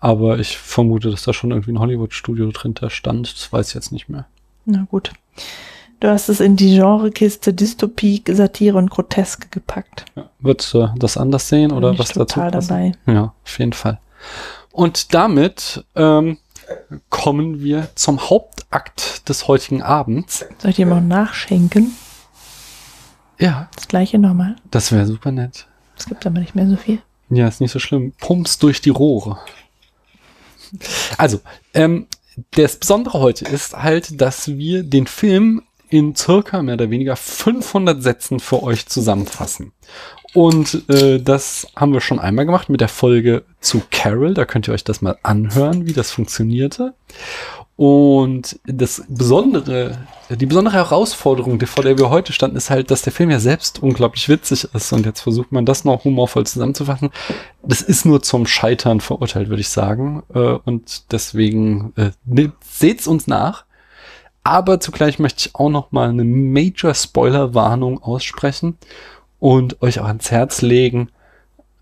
Aber 0.00 0.38
ich 0.38 0.56
vermute, 0.56 1.10
dass 1.10 1.24
da 1.24 1.32
schon 1.34 1.50
irgendwie 1.50 1.72
ein 1.72 1.78
Hollywood-Studio 1.80 2.50
drin 2.52 2.74
da 2.74 2.88
stand. 2.88 3.30
Das 3.32 3.52
weiß 3.52 3.68
ich 3.68 3.74
jetzt 3.74 3.92
nicht 3.92 4.08
mehr. 4.08 4.26
Na 4.64 4.86
gut. 4.90 5.12
Du 6.00 6.08
hast 6.08 6.28
es 6.28 6.38
in 6.40 6.54
die 6.56 6.76
Genrekiste 6.76 7.52
Dystopie, 7.52 8.22
Satire 8.28 8.78
und 8.78 8.90
Groteske 8.90 9.48
gepackt. 9.50 10.04
Ja. 10.14 10.30
Würdest 10.38 10.72
du 10.72 10.88
das 10.96 11.16
anders 11.16 11.48
sehen 11.48 11.72
oder 11.72 11.90
Bin 11.90 11.98
was 11.98 12.08
dazu 12.08 12.20
total 12.20 12.50
dabei. 12.52 12.92
Ja, 13.06 13.34
auf 13.44 13.58
jeden 13.58 13.72
Fall. 13.72 13.98
Und 14.70 15.12
damit 15.14 15.84
ähm, 15.96 16.38
kommen 17.10 17.60
wir 17.60 17.88
zum 17.96 18.30
Hauptakt 18.30 19.28
des 19.28 19.48
heutigen 19.48 19.82
Abends. 19.82 20.46
Soll 20.58 20.70
ich 20.70 20.76
dir 20.76 20.86
mal 20.86 21.00
nachschenken? 21.00 21.96
Ja, 23.40 23.68
Das 23.74 23.88
gleiche 23.88 24.18
nochmal. 24.18 24.56
das 24.70 24.92
wäre 24.92 25.06
super 25.06 25.32
nett. 25.32 25.66
Es 25.96 26.06
gibt 26.06 26.24
aber 26.26 26.38
nicht 26.38 26.54
mehr 26.54 26.68
so 26.68 26.76
viel. 26.76 27.00
Ja, 27.30 27.48
ist 27.48 27.60
nicht 27.60 27.72
so 27.72 27.78
schlimm. 27.80 28.12
Pumps 28.20 28.58
durch 28.58 28.80
die 28.80 28.90
Rohre. 28.90 29.38
Also, 31.16 31.40
ähm, 31.74 32.06
das 32.52 32.76
Besondere 32.76 33.18
heute 33.18 33.44
ist 33.46 33.76
halt, 33.76 34.20
dass 34.20 34.46
wir 34.48 34.84
den 34.84 35.06
Film 35.08 35.62
in 35.90 36.14
circa 36.14 36.62
mehr 36.62 36.74
oder 36.74 36.90
weniger 36.90 37.16
500 37.16 38.02
Sätzen 38.02 38.40
für 38.40 38.62
euch 38.62 38.86
zusammenfassen. 38.86 39.72
Und 40.34 40.88
äh, 40.90 41.20
das 41.20 41.68
haben 41.74 41.92
wir 41.94 42.00
schon 42.02 42.18
einmal 42.18 42.44
gemacht 42.44 42.68
mit 42.68 42.80
der 42.82 42.88
Folge 42.88 43.44
zu 43.60 43.82
Carol. 43.90 44.34
Da 44.34 44.44
könnt 44.44 44.68
ihr 44.68 44.74
euch 44.74 44.84
das 44.84 45.00
mal 45.00 45.16
anhören, 45.22 45.86
wie 45.86 45.94
das 45.94 46.10
funktionierte. 46.10 46.94
Und 47.76 48.58
das 48.66 49.04
besondere, 49.08 49.98
die 50.28 50.46
besondere 50.46 50.74
Herausforderung, 50.74 51.60
vor 51.64 51.84
der 51.84 51.96
wir 51.96 52.10
heute 52.10 52.32
standen, 52.32 52.56
ist 52.56 52.70
halt, 52.70 52.90
dass 52.90 53.02
der 53.02 53.12
Film 53.12 53.30
ja 53.30 53.38
selbst 53.38 53.80
unglaublich 53.80 54.28
witzig 54.28 54.68
ist. 54.74 54.92
Und 54.92 55.06
jetzt 55.06 55.20
versucht 55.20 55.52
man 55.52 55.64
das 55.64 55.84
noch 55.84 56.02
humorvoll 56.04 56.44
zusammenzufassen. 56.44 57.10
Das 57.62 57.80
ist 57.80 58.04
nur 58.04 58.20
zum 58.20 58.46
Scheitern 58.48 59.00
verurteilt, 59.00 59.48
würde 59.48 59.60
ich 59.60 59.68
sagen. 59.68 60.24
Äh, 60.34 60.58
Und 60.64 61.12
deswegen 61.12 61.92
äh, 61.96 62.10
ne- 62.26 62.52
seht's 62.68 63.06
uns 63.06 63.28
nach. 63.28 63.64
Aber 64.48 64.80
zugleich 64.80 65.18
möchte 65.18 65.40
ich 65.40 65.54
auch 65.56 65.68
noch 65.68 65.92
mal 65.92 66.08
eine 66.08 66.24
Major 66.24 66.94
Spoiler-Warnung 66.94 68.02
aussprechen 68.02 68.78
und 69.38 69.82
euch 69.82 70.00
auch 70.00 70.06
ans 70.06 70.30
Herz 70.30 70.62
legen, 70.62 71.10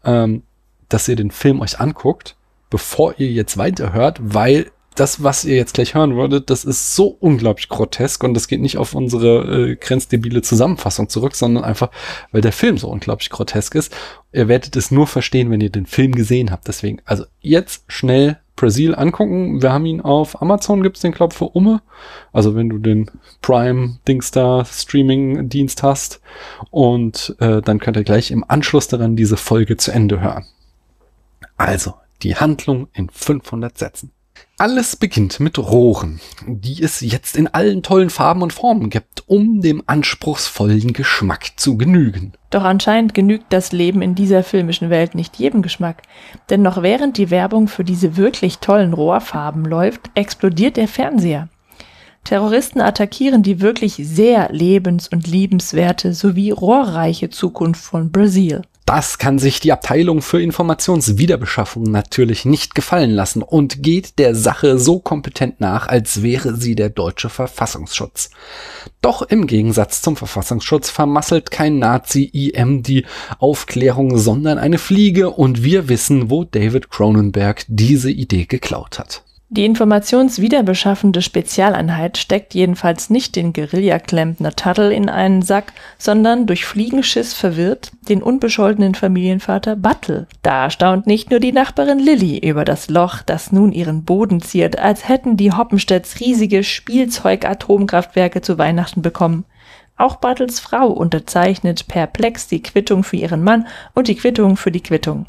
ähm, 0.05 0.43
dass 0.89 1.07
ihr 1.07 1.15
den 1.15 1.31
Film 1.31 1.61
euch 1.61 1.79
anguckt, 1.79 2.35
bevor 2.69 3.15
ihr 3.19 3.29
jetzt 3.29 3.57
weiterhört, 3.57 4.19
weil 4.21 4.73
das, 4.97 5.23
was 5.23 5.45
ihr 5.45 5.55
jetzt 5.55 5.75
gleich 5.75 5.95
hören 5.95 6.17
würdet, 6.17 6.51
das 6.51 6.65
ist 6.65 6.97
so 6.97 7.17
unglaublich 7.21 7.69
grotesk 7.69 8.25
und 8.25 8.35
das 8.35 8.49
geht 8.49 8.61
nicht 8.61 8.79
auf 8.79 8.95
unsere 8.95 9.69
äh, 9.69 9.77
grenzdebile 9.77 10.43
Zusammenfassung 10.43 11.09
zurück, 11.09 11.37
sondern 11.37 11.63
einfach, 11.63 11.93
weil 12.33 12.41
der 12.41 12.51
Film 12.51 12.79
so 12.79 12.89
unglaublich 12.89 13.31
grotesk 13.31 13.77
ist. 13.77 13.95
Ihr 14.33 14.49
werdet 14.49 14.75
es 14.75 14.91
nur 14.91 15.07
verstehen, 15.07 15.53
wenn 15.53 15.61
ihr 15.61 15.71
den 15.71 15.87
Film 15.87 16.17
gesehen 16.17 16.51
habt. 16.51 16.67
Deswegen, 16.67 17.01
also 17.05 17.27
jetzt 17.41 17.85
schnell 17.87 18.41
Brazil 18.57 18.95
angucken. 18.95 19.62
Wir 19.62 19.73
haben 19.73 19.87
ihn 19.87 20.01
auf 20.01 20.40
Amazon, 20.42 20.83
gibt's 20.83 21.01
den, 21.01 21.12
glaub 21.12 21.35
für 21.35 21.45
Umme. 21.45 21.83
Also 22.33 22.55
wenn 22.55 22.69
du 22.69 22.79
den 22.79 23.11
Prime-Dings 23.42 24.33
Streaming-Dienst 24.64 25.83
hast. 25.83 26.21
Und 26.71 27.37
äh, 27.38 27.61
dann 27.62 27.79
könnt 27.79 27.97
ihr 27.97 28.05
gleich 28.05 28.31
im 28.31 28.45
Anschluss 28.49 28.88
daran 28.88 29.16
diese 29.16 29.37
Folge 29.37 29.77
zu 29.77 29.92
Ende 29.92 30.21
hören. 30.21 30.47
Also, 31.57 31.95
die 32.23 32.37
Handlung 32.37 32.88
in 32.92 33.09
500 33.09 33.77
Sätzen. 33.79 34.11
Alles 34.59 34.97
beginnt 34.97 35.38
mit 35.38 35.59
Rohren, 35.59 36.19
die 36.47 36.83
es 36.83 37.03
jetzt 37.03 37.37
in 37.37 37.47
allen 37.47 37.83
tollen 37.83 38.09
Farben 38.09 38.40
und 38.40 38.55
Formen 38.55 38.88
gibt, 38.88 39.25
um 39.27 39.61
dem 39.61 39.83
anspruchsvollen 39.87 40.95
Geschmack 40.95 41.51
zu 41.57 41.77
genügen. 41.77 42.33
Doch 42.49 42.64
anscheinend 42.64 43.12
genügt 43.12 43.53
das 43.53 43.73
Leben 43.73 44.01
in 44.01 44.14
dieser 44.14 44.42
filmischen 44.42 44.88
Welt 44.88 45.14
nicht 45.14 45.37
jedem 45.37 45.61
Geschmack. 45.61 46.05
Denn 46.49 46.62
noch 46.62 46.81
während 46.81 47.19
die 47.19 47.31
Werbung 47.31 47.69
für 47.69 47.85
diese 47.85 48.16
wirklich 48.16 48.57
tollen 48.57 48.95
Rohrfarben 48.95 49.66
läuft, 49.66 50.11
explodiert 50.14 50.79
der 50.79 50.88
Fernseher. 50.88 51.51
Terroristen 52.25 52.81
attackieren 52.81 53.42
die 53.42 53.61
wirklich 53.61 53.97
sehr 53.97 54.51
lebens- 54.53 55.09
und 55.09 55.27
liebenswerte 55.27 56.14
sowie 56.14 56.51
rohrreiche 56.51 57.29
Zukunft 57.29 57.85
von 57.85 58.11
Brasil. 58.11 58.62
Das 58.87 59.18
kann 59.18 59.40
sich 59.40 59.59
die 59.59 59.72
Abteilung 59.72 60.22
für 60.22 60.40
Informationswiederbeschaffung 60.40 61.83
natürlich 61.83 62.44
nicht 62.44 62.77
gefallen 62.77 63.11
lassen 63.11 63.42
und 63.42 63.83
geht 63.83 64.20
der 64.20 64.37
Sache 64.37 64.79
so 64.79 65.01
kompetent 65.01 65.61
nach, 65.61 65.88
als 65.88 66.22
wäre 66.22 66.55
sie 66.55 66.77
der 66.77 66.90
deutsche 66.90 67.29
Verfassungsschutz. 67.29 68.31
Doch 69.03 69.22
im 69.22 69.49
Gegensatz 69.49 70.03
zum 70.03 70.14
Verfassungsschutz 70.14 70.88
vermasselt 70.88 71.51
kein 71.51 71.81
Nazi-IM 71.81 72.85
die 72.85 73.05
Aufklärung, 73.40 74.18
sondern 74.18 74.57
eine 74.57 74.79
Fliege 74.79 75.31
und 75.31 75.64
wir 75.64 75.88
wissen, 75.88 76.31
wo 76.31 76.44
David 76.44 76.88
Cronenberg 76.88 77.64
diese 77.66 78.12
Idee 78.12 78.46
geklaut 78.46 79.01
hat. 79.01 79.25
Die 79.49 79.65
informationswiederbeschaffende 79.65 81.23
Spezialeinheit 81.23 82.19
steckt 82.19 82.53
jedenfalls 82.53 83.11
nicht 83.11 83.37
den 83.37 83.53
Guerillaklempner 83.53 84.57
Tuttle 84.57 84.93
in 84.93 85.09
einen 85.09 85.41
Sack, 85.41 85.73
sondern 85.99 86.47
durch 86.47 86.65
Fliegenschiss 86.65 87.33
verwirrt 87.33 87.93
den 88.09 88.25
unbescholtenen 88.25 88.97
Familienvater 88.97 89.77
Buttle. 89.77 90.27
Da 90.43 90.69
staunt 90.69 91.07
nicht 91.07 91.31
nur 91.31 91.39
die 91.39 91.53
Nachbarin 91.53 92.01
Lilly 92.01 92.39
über 92.39 92.65
das 92.65 92.91
Loch, 92.91 93.23
das 93.23 93.53
nun 93.53 93.71
ihren 93.71 94.03
Boden 94.03 94.41
ziert, 94.41 94.81
als 94.81 95.09
hätten 95.09 95.37
die 95.37 95.53
Hoppenstedts 95.53 96.19
riesige 96.19 96.65
Spielzeug-Atomkraftwerke 96.65 98.41
zu 98.41 98.59
Weihnachten 98.59 99.01
bekommen. 99.01 99.45
Auch 99.97 100.17
Buttles 100.17 100.59
Frau 100.59 100.89
unterzeichnet 100.89 101.87
perplex 101.87 102.49
die 102.49 102.63
Quittung 102.63 103.05
für 103.05 103.17
ihren 103.17 103.45
Mann 103.45 103.69
und 103.95 104.09
die 104.09 104.17
Quittung 104.17 104.57
für 104.57 104.73
die 104.73 104.83
Quittung. 104.83 105.27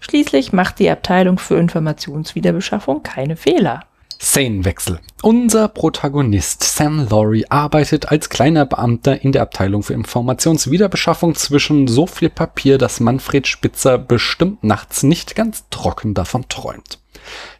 Schließlich 0.00 0.52
macht 0.52 0.78
die 0.78 0.90
Abteilung 0.90 1.38
für 1.38 1.56
Informationswiederbeschaffung 1.58 3.02
keine 3.02 3.36
Fehler. 3.36 3.84
Szenenwechsel. 4.20 5.00
Unser 5.22 5.68
Protagonist 5.68 6.62
Sam 6.62 7.08
Laurie 7.08 7.46
arbeitet 7.48 8.10
als 8.10 8.28
kleiner 8.28 8.66
Beamter 8.66 9.24
in 9.24 9.32
der 9.32 9.40
Abteilung 9.42 9.82
für 9.82 9.94
Informationswiederbeschaffung 9.94 11.34
zwischen 11.34 11.88
so 11.88 12.06
viel 12.06 12.28
Papier, 12.28 12.76
dass 12.76 13.00
Manfred 13.00 13.46
Spitzer 13.46 13.96
bestimmt 13.96 14.62
nachts 14.62 15.02
nicht 15.02 15.36
ganz 15.36 15.64
trocken 15.70 16.12
davon 16.12 16.46
träumt. 16.48 16.98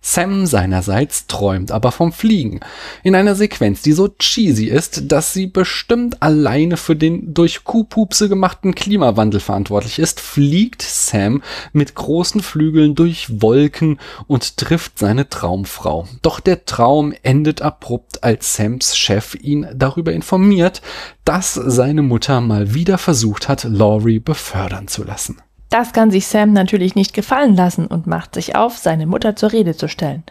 Sam 0.00 0.46
seinerseits 0.46 1.26
träumt 1.26 1.70
aber 1.70 1.92
vom 1.92 2.12
Fliegen. 2.12 2.60
In 3.02 3.14
einer 3.14 3.34
Sequenz, 3.34 3.82
die 3.82 3.92
so 3.92 4.08
cheesy 4.08 4.66
ist, 4.66 5.12
dass 5.12 5.32
sie 5.32 5.46
bestimmt 5.46 6.22
alleine 6.22 6.76
für 6.76 6.96
den 6.96 7.34
durch 7.34 7.64
Kuhpupse 7.64 8.28
gemachten 8.28 8.74
Klimawandel 8.74 9.40
verantwortlich 9.40 9.98
ist, 9.98 10.20
fliegt 10.20 10.82
Sam 10.82 11.42
mit 11.72 11.94
großen 11.94 12.42
Flügeln 12.42 12.94
durch 12.94 13.42
Wolken 13.42 13.98
und 14.26 14.56
trifft 14.56 14.98
seine 14.98 15.28
Traumfrau. 15.28 16.08
Doch 16.22 16.40
der 16.40 16.64
Traum 16.64 17.12
endet 17.22 17.62
abrupt, 17.62 18.24
als 18.24 18.56
Sams 18.56 18.96
Chef 18.96 19.34
ihn 19.34 19.66
darüber 19.74 20.12
informiert, 20.12 20.82
dass 21.24 21.54
seine 21.54 22.02
Mutter 22.02 22.40
mal 22.40 22.74
wieder 22.74 22.98
versucht 22.98 23.48
hat, 23.48 23.64
Laurie 23.64 24.18
befördern 24.18 24.88
zu 24.88 25.04
lassen. 25.04 25.40
Das 25.70 25.92
kann 25.92 26.10
sich 26.10 26.26
Sam 26.26 26.52
natürlich 26.52 26.96
nicht 26.96 27.14
gefallen 27.14 27.54
lassen 27.54 27.86
und 27.86 28.08
macht 28.08 28.34
sich 28.34 28.56
auf, 28.56 28.76
seine 28.76 29.06
Mutter 29.06 29.36
zur 29.36 29.52
Rede 29.52 29.76
zu 29.76 29.88
stellen. 29.88 30.24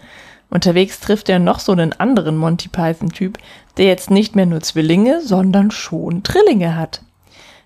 Unterwegs 0.50 1.00
trifft 1.00 1.30
er 1.30 1.40
noch 1.40 1.60
so 1.60 1.72
einen 1.72 1.94
anderen 1.94 2.36
Monty 2.36 2.68
Python-Typ, 2.68 3.38
der 3.78 3.86
jetzt 3.86 4.12
nicht 4.12 4.36
mehr 4.36 4.46
nur 4.46 4.62
Zwillinge, 4.62 5.22
sondern 5.22 5.72
schon 5.72 6.24
Trillinge 6.24 6.76
hat. 6.76 7.02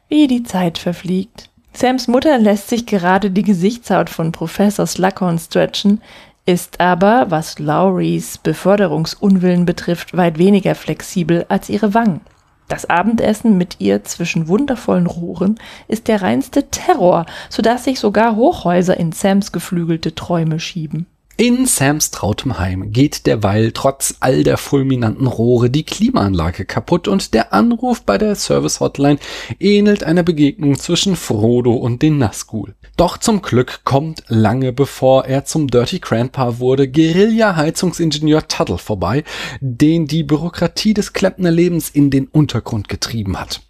Wie 0.08 0.28
die 0.28 0.44
Zeit 0.44 0.78
verfliegt. 0.78 1.50
Sams 1.74 2.08
Mutter 2.08 2.38
lässt 2.38 2.70
sich 2.70 2.86
gerade 2.86 3.32
die 3.32 3.42
Gesichtshaut 3.42 4.12
von 4.12 4.32
Professor 4.32 4.86
Slughorn 4.86 5.40
stretchen, 5.40 6.02
ist 6.46 6.80
aber, 6.80 7.28
was 7.30 7.58
Lowrys 7.58 8.38
Beförderungsunwillen 8.38 9.66
betrifft, 9.66 10.16
weit 10.16 10.38
weniger 10.38 10.76
flexibel 10.76 11.46
als 11.50 11.70
ihre 11.70 11.94
Wangen. 11.96 12.22
Das 12.68 12.90
Abendessen 12.90 13.58
mit 13.58 13.80
ihr 13.80 14.04
zwischen 14.04 14.48
wundervollen 14.48 15.08
Rohren 15.08 15.60
ist 15.88 16.08
der 16.08 16.22
reinste 16.22 16.70
Terror, 16.70 17.26
sodass 17.50 17.84
sich 17.84 18.00
sogar 18.00 18.36
Hochhäuser 18.36 18.98
in 18.98 19.12
Sams 19.12 19.52
geflügelte 19.52 20.16
Träume 20.16 20.60
schieben. 20.60 21.06
In 21.36 21.66
Sams 21.66 22.12
trautem 22.12 22.60
Heim 22.60 22.92
geht 22.92 23.26
derweil 23.26 23.72
trotz 23.72 24.18
all 24.20 24.44
der 24.44 24.58
fulminanten 24.58 25.26
Rohre 25.26 25.72
die 25.72 25.84
Klimaanlage 25.84 26.64
kaputt 26.64 27.08
und 27.08 27.34
der 27.34 27.54
Anruf 27.54 28.04
bei 28.04 28.20
der 28.20 28.36
Service-Hotline 28.36 29.18
ähnelt 29.60 30.04
einer 30.04 30.22
Begegnung 30.22 30.78
zwischen 30.78 31.16
Frodo 31.16 31.74
und 31.74 32.04
den 32.04 32.20
Nazgul. 32.20 32.76
Doch 32.98 33.18
zum 33.18 33.42
Glück 33.42 33.82
kommt 33.84 34.24
lange 34.28 34.74
bevor 34.74 35.26
er 35.26 35.44
zum 35.44 35.68
Dirty 35.68 35.98
Grandpa 35.98 36.60
wurde 36.60 36.88
Guerilla-Heizungsingenieur 36.88 38.48
Tuttle 38.48 38.78
vorbei, 38.78 39.24
den 39.60 40.06
die 40.06 40.22
Bürokratie 40.22 40.94
des 40.94 41.14
Klempnerlebens 41.14 41.90
in 41.90 42.12
den 42.12 42.28
Untergrund 42.28 42.90
getrieben 42.90 43.40
hat. 43.40 43.62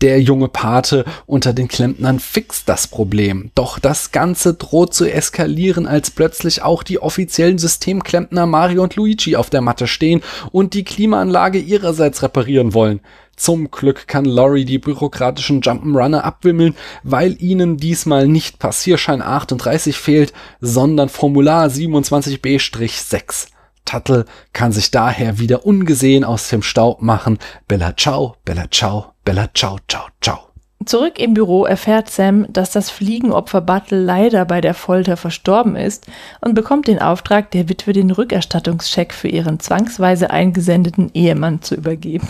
Der 0.00 0.20
junge 0.20 0.48
Pate 0.48 1.04
unter 1.26 1.52
den 1.52 1.68
Klempnern 1.68 2.20
fixt 2.20 2.68
das 2.68 2.86
Problem. 2.86 3.50
Doch 3.54 3.78
das 3.78 4.12
Ganze 4.12 4.54
droht 4.54 4.94
zu 4.94 5.10
eskalieren, 5.10 5.86
als 5.86 6.10
plötzlich 6.10 6.62
auch 6.62 6.82
die 6.82 6.98
offiziellen 6.98 7.58
Systemklempner 7.58 8.46
Mario 8.46 8.82
und 8.82 8.96
Luigi 8.96 9.36
auf 9.36 9.50
der 9.50 9.60
Matte 9.60 9.86
stehen 9.86 10.22
und 10.52 10.74
die 10.74 10.84
Klimaanlage 10.84 11.58
ihrerseits 11.58 12.22
reparieren 12.22 12.74
wollen. 12.74 13.00
Zum 13.36 13.70
Glück 13.70 14.08
kann 14.08 14.24
Laurie 14.24 14.64
die 14.64 14.78
bürokratischen 14.78 15.60
Jump'n'Runner 15.60 16.20
abwimmeln, 16.20 16.74
weil 17.02 17.36
ihnen 17.40 17.76
diesmal 17.76 18.26
nicht 18.26 18.58
Passierschein 18.58 19.20
38 19.20 19.98
fehlt, 19.98 20.32
sondern 20.60 21.10
Formular 21.10 21.66
27b-6. 21.66 23.48
Tuttle 23.86 24.26
kann 24.52 24.72
sich 24.72 24.90
daher 24.90 25.38
wieder 25.38 25.64
ungesehen 25.64 26.24
aus 26.24 26.50
dem 26.50 26.62
Staub 26.62 27.00
machen. 27.00 27.38
Bella 27.66 27.96
ciao, 27.96 28.36
Bella 28.44 28.66
ciao, 28.70 29.12
Bella 29.24 29.48
ciao, 29.54 29.78
ciao, 29.88 30.08
ciao. 30.20 30.40
Zurück 30.84 31.18
im 31.18 31.32
Büro 31.34 31.64
erfährt 31.64 32.10
Sam, 32.10 32.46
dass 32.52 32.70
das 32.70 32.90
Fliegenopfer 32.90 33.60
Buttle 33.60 33.98
leider 33.98 34.44
bei 34.44 34.60
der 34.60 34.74
Folter 34.74 35.16
verstorben 35.16 35.74
ist 35.74 36.06
und 36.40 36.54
bekommt 36.54 36.86
den 36.86 37.00
Auftrag, 37.00 37.50
der 37.50 37.68
Witwe 37.68 37.92
den 37.92 38.10
Rückerstattungscheck 38.10 39.14
für 39.14 39.28
ihren 39.28 39.58
zwangsweise 39.58 40.30
eingesendeten 40.30 41.10
Ehemann 41.14 41.62
zu 41.62 41.74
übergeben. 41.74 42.28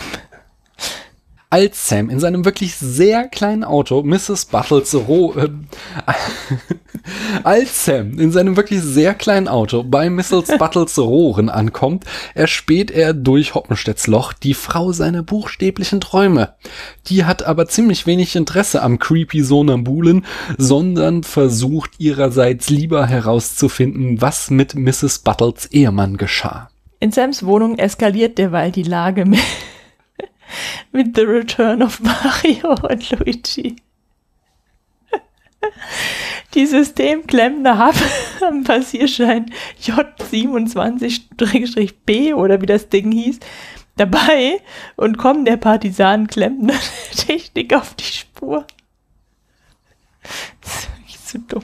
Als 1.49 1.87
Sam 1.87 2.09
in 2.09 2.19
seinem 2.19 2.43
wirklich 2.43 2.75
sehr 2.75 3.29
kleinen 3.29 3.63
Auto 3.63 4.03
Mrs. 4.03 4.45
Buttles 4.45 4.93
Ro 4.93 5.33
äh, 5.37 5.47
als 7.43 7.85
Sam 7.85 8.19
in 8.19 8.33
seinem 8.33 8.57
wirklich 8.57 8.81
sehr 8.81 9.13
kleinen 9.13 9.47
Auto 9.47 9.83
bei 9.83 10.09
Mrs. 10.09 10.57
Buttles 10.59 10.99
Rohren 10.99 11.49
ankommt, 11.49 12.03
erspäht 12.33 12.91
er 12.91 13.13
durch 13.13 13.55
Hoppenstedts 13.55 14.07
Loch 14.07 14.33
die 14.33 14.53
Frau 14.53 14.91
seiner 14.91 15.23
buchstäblichen 15.23 16.01
Träume. 16.01 16.53
Die 17.07 17.23
hat 17.23 17.43
aber 17.43 17.67
ziemlich 17.67 18.05
wenig 18.05 18.35
Interesse 18.35 18.81
am 18.81 18.99
creepy 18.99 19.41
Sonambulen, 19.41 20.25
sondern 20.57 21.23
versucht 21.23 21.91
ihrerseits 21.97 22.69
lieber 22.69 23.07
herauszufinden, 23.07 24.21
was 24.21 24.49
mit 24.49 24.75
Mrs. 24.75 25.19
Buttles 25.19 25.67
Ehemann 25.67 26.17
geschah. 26.17 26.69
In 26.99 27.11
Sams 27.11 27.45
Wohnung 27.45 27.77
eskaliert 27.77 28.37
derweil 28.37 28.71
die 28.71 28.83
Lage 28.83 29.25
mit, 29.25 29.39
mit 30.91 31.15
The 31.15 31.23
Return 31.23 31.83
of 31.83 32.01
Mario 32.01 32.71
und 32.89 33.11
Luigi. 33.11 33.77
Die 36.53 36.65
Systemklemmende 36.65 37.77
haben 37.77 37.99
am 38.47 38.63
Passierschein 38.63 39.51
J27-B 39.81 42.33
oder 42.33 42.61
wie 42.61 42.65
das 42.65 42.87
Ding 42.89 43.11
hieß, 43.11 43.39
dabei 43.95 44.61
und 44.95 45.17
kommen 45.17 45.45
der 45.45 45.57
Partisanenklemmenden 45.57 46.77
Technik 47.15 47.73
auf 47.73 47.93
die 47.95 48.05
Spur. 48.05 48.65
Das 50.61 50.75
ist 50.75 50.89
wirklich 50.97 51.19
so 51.19 51.39
dumm. 51.47 51.63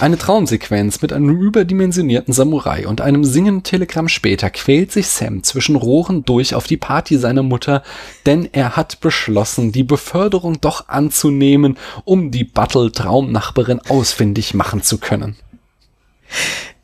Eine 0.00 0.18
Traumsequenz 0.18 1.02
mit 1.02 1.12
einem 1.12 1.40
überdimensionierten 1.40 2.34
Samurai 2.34 2.88
und 2.88 3.00
einem 3.00 3.22
singenden 3.22 3.62
Telegramm 3.62 4.08
später 4.08 4.50
quält 4.50 4.90
sich 4.90 5.06
Sam 5.06 5.44
zwischen 5.44 5.76
Rohren 5.76 6.24
durch 6.24 6.56
auf 6.56 6.66
die 6.66 6.76
Party 6.76 7.16
seiner 7.16 7.44
Mutter, 7.44 7.84
denn 8.26 8.48
er 8.52 8.76
hat 8.76 9.00
beschlossen, 9.00 9.70
die 9.70 9.84
Beförderung 9.84 10.60
doch 10.60 10.88
anzunehmen, 10.88 11.78
um 12.04 12.32
die 12.32 12.42
Battle-Traumnachbarin 12.42 13.80
ausfindig 13.88 14.52
machen 14.52 14.82
zu 14.82 14.98
können. 14.98 15.36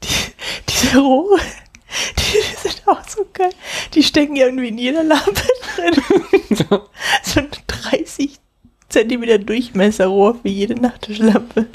Die, 0.04 0.68
diese 0.68 0.98
Rohre, 0.98 1.40
die 2.16 2.68
sind 2.68 2.82
auch 2.86 3.06
so 3.08 3.26
geil. 3.32 3.50
Die 3.94 4.04
stecken 4.04 4.36
irgendwie 4.36 4.68
in 4.68 4.78
jeder 4.78 5.02
Lampe 5.02 5.42
drin. 5.76 6.46
so 7.24 7.40
ein 7.40 7.48
30 7.66 8.38
Zentimeter 8.88 9.38
Durchmesserrohr 9.38 10.36
für 10.36 10.48
jede 10.48 10.74
Nachttischlampe. 10.74 11.66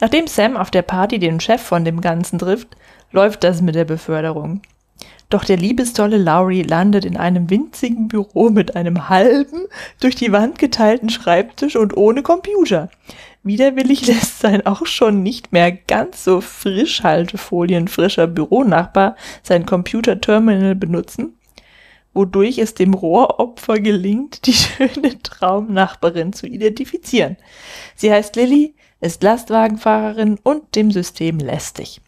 Nachdem 0.00 0.26
Sam 0.26 0.56
auf 0.56 0.70
der 0.70 0.82
Party 0.82 1.18
den 1.18 1.40
Chef 1.40 1.60
von 1.60 1.84
dem 1.84 2.00
Ganzen 2.00 2.38
trifft, 2.38 2.68
läuft 3.12 3.44
das 3.44 3.60
mit 3.60 3.74
der 3.74 3.84
Beförderung. 3.84 4.62
Doch 5.30 5.44
der 5.44 5.56
liebestolle 5.56 6.18
Lowry 6.18 6.62
landet 6.62 7.04
in 7.04 7.16
einem 7.16 7.50
winzigen 7.50 8.08
Büro 8.08 8.50
mit 8.50 8.74
einem 8.74 9.08
halben, 9.08 9.66
durch 10.00 10.16
die 10.16 10.32
Wand 10.32 10.58
geteilten 10.58 11.08
Schreibtisch 11.08 11.76
und 11.76 11.96
ohne 11.96 12.22
Computer. 12.22 12.90
Widerwillig 13.44 14.06
lässt 14.06 14.40
sein 14.40 14.66
auch 14.66 14.86
schon 14.86 15.22
nicht 15.22 15.52
mehr 15.52 15.70
ganz 15.70 16.24
so 16.24 16.40
frischhaltefolienfrischer 16.40 18.26
Büronachbar 18.26 19.16
sein 19.42 19.66
Computerterminal 19.66 20.74
benutzen, 20.74 21.36
wodurch 22.14 22.58
es 22.58 22.74
dem 22.74 22.94
Rohropfer 22.94 23.78
gelingt, 23.78 24.46
die 24.46 24.52
schöne 24.52 25.18
Traumnachbarin 25.22 26.32
zu 26.32 26.46
identifizieren. 26.46 27.36
Sie 27.94 28.12
heißt 28.12 28.36
Lilly, 28.36 28.74
ist 29.00 29.22
Lastwagenfahrerin 29.22 30.38
und 30.42 30.74
dem 30.76 30.90
System 30.90 31.38
lästig. 31.38 32.00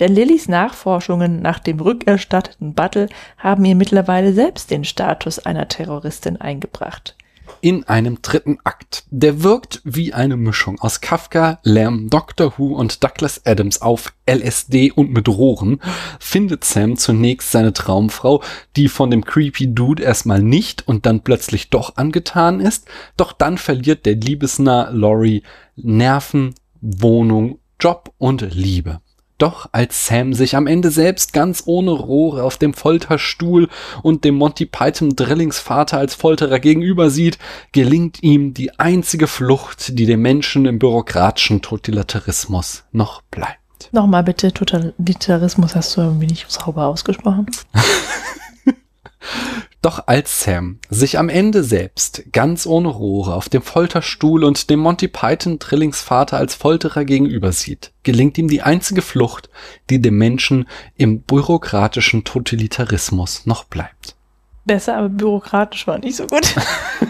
Denn 0.00 0.14
Lillys 0.14 0.48
Nachforschungen 0.48 1.40
nach 1.40 1.60
dem 1.60 1.78
rückerstatteten 1.80 2.74
Battle 2.74 3.08
haben 3.38 3.64
ihr 3.64 3.76
mittlerweile 3.76 4.32
selbst 4.32 4.70
den 4.70 4.84
Status 4.84 5.38
einer 5.38 5.68
Terroristin 5.68 6.40
eingebracht. 6.40 7.16
In 7.64 7.84
einem 7.84 8.20
dritten 8.20 8.58
Akt. 8.62 9.04
Der 9.08 9.42
wirkt 9.42 9.80
wie 9.84 10.12
eine 10.12 10.36
Mischung 10.36 10.78
aus 10.82 11.00
Kafka, 11.00 11.60
Lamb, 11.62 12.10
Doctor 12.10 12.52
Who 12.58 12.74
und 12.74 13.02
Douglas 13.02 13.40
Adams 13.46 13.80
auf 13.80 14.12
LSD 14.28 14.92
und 14.92 15.12
mit 15.12 15.28
Rohren, 15.28 15.80
findet 16.20 16.64
Sam 16.64 16.98
zunächst 16.98 17.52
seine 17.52 17.72
Traumfrau, 17.72 18.42
die 18.76 18.88
von 18.88 19.10
dem 19.10 19.24
creepy 19.24 19.74
Dude 19.74 20.02
erstmal 20.02 20.42
nicht 20.42 20.86
und 20.86 21.06
dann 21.06 21.22
plötzlich 21.22 21.70
doch 21.70 21.96
angetan 21.96 22.60
ist, 22.60 22.86
doch 23.16 23.32
dann 23.32 23.56
verliert 23.56 24.04
der 24.04 24.16
liebesnah 24.16 24.90
Laurie 24.90 25.42
Nerven, 25.74 26.54
Wohnung, 26.82 27.60
Job 27.80 28.12
und 28.18 28.42
Liebe. 28.54 29.00
Doch 29.38 29.68
als 29.72 30.06
Sam 30.06 30.32
sich 30.32 30.56
am 30.56 30.66
Ende 30.66 30.90
selbst 30.90 31.32
ganz 31.32 31.64
ohne 31.66 31.90
Rohre 31.90 32.44
auf 32.44 32.56
dem 32.56 32.72
Folterstuhl 32.72 33.68
und 34.02 34.24
dem 34.24 34.36
Monty 34.36 34.64
Python 34.64 35.16
Drillingsvater 35.16 35.98
als 35.98 36.14
Folterer 36.14 36.60
gegenüber 36.60 37.10
sieht, 37.10 37.38
gelingt 37.72 38.22
ihm 38.22 38.54
die 38.54 38.78
einzige 38.78 39.26
Flucht, 39.26 39.98
die 39.98 40.06
dem 40.06 40.22
Menschen 40.22 40.66
im 40.66 40.78
bürokratischen 40.78 41.62
Totalitarismus 41.62 42.84
noch 42.92 43.22
bleibt. 43.22 43.58
Nochmal 43.90 44.22
bitte, 44.22 44.52
Totalitarismus 44.52 45.74
hast 45.74 45.96
du 45.96 46.02
irgendwie 46.02 46.26
nicht 46.26 46.50
sauber 46.50 46.86
ausgesprochen. 46.86 47.46
Doch 49.84 50.04
als 50.06 50.42
Sam 50.42 50.78
sich 50.88 51.18
am 51.18 51.28
Ende 51.28 51.62
selbst 51.62 52.22
ganz 52.32 52.64
ohne 52.64 52.88
Rohre 52.88 53.34
auf 53.34 53.50
dem 53.50 53.60
Folterstuhl 53.60 54.42
und 54.42 54.70
dem 54.70 54.80
Monty 54.80 55.08
Python 55.08 55.58
Drillingsvater 55.58 56.38
als 56.38 56.54
Folterer 56.54 57.04
gegenüber 57.04 57.52
sieht, 57.52 57.92
gelingt 58.02 58.38
ihm 58.38 58.48
die 58.48 58.62
einzige 58.62 59.02
Flucht, 59.02 59.50
die 59.90 60.00
dem 60.00 60.16
Menschen 60.16 60.66
im 60.96 61.20
bürokratischen 61.20 62.24
Totalitarismus 62.24 63.44
noch 63.44 63.64
bleibt. 63.64 64.16
Besser, 64.64 64.96
aber 64.96 65.10
bürokratisch 65.10 65.86
war 65.86 65.98
nicht 65.98 66.16
so 66.16 66.26
gut. 66.28 66.54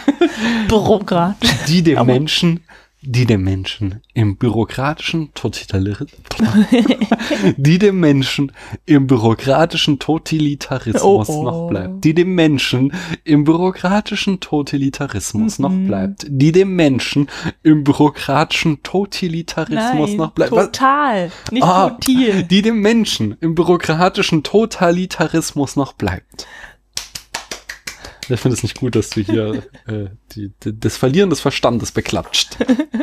Bürokratisch. 0.68 1.50
Die 1.68 1.84
dem 1.84 1.98
Aber- 1.98 2.12
Menschen, 2.12 2.64
die 3.06 3.26
dem 3.26 3.42
Menschen 3.44 4.00
im 4.14 4.36
bürokratischen 4.36 5.32
Totalitarismus, 5.34 6.08
die 7.56 7.78
dem 7.78 8.00
Menschen 8.00 8.52
im 8.86 9.06
bürokratischen 9.06 9.98
Totalitarismus 9.98 11.28
Oh, 11.28 11.32
oh. 11.32 11.42
noch 11.44 11.68
bleibt, 11.68 12.04
die 12.04 12.14
dem 12.14 12.34
Menschen 12.34 12.92
im 13.24 13.44
bürokratischen 13.44 14.40
Totalitarismus 14.40 15.58
noch 15.58 15.70
Mhm. 15.70 15.86
bleibt, 15.86 16.26
die 16.28 16.52
dem 16.52 16.74
Menschen 16.76 17.28
im 17.62 17.84
bürokratischen 17.84 18.82
Totalitarismus 18.82 20.10
Nein, 20.10 20.16
noch 20.16 20.30
bleibt, 20.32 20.52
Was? 20.52 20.66
total, 20.66 21.30
nicht 21.50 21.62
Ah, 21.62 21.90
total. 21.90 22.42
die 22.44 22.62
dem 22.62 22.80
Menschen 22.80 23.36
im 23.40 23.54
bürokratischen 23.54 24.42
Totalitarismus 24.42 25.76
noch 25.76 25.92
bleibt. 25.92 26.46
Ich 28.30 28.40
finde 28.40 28.56
es 28.56 28.62
nicht 28.62 28.78
gut, 28.78 28.94
dass 28.96 29.10
du 29.10 29.20
hier 29.20 29.62
äh, 29.86 30.06
die, 30.32 30.52
die, 30.62 30.78
das 30.78 30.96
Verlieren 30.96 31.30
des 31.30 31.40
Verstandes 31.40 31.92
beklatscht. 31.92 32.56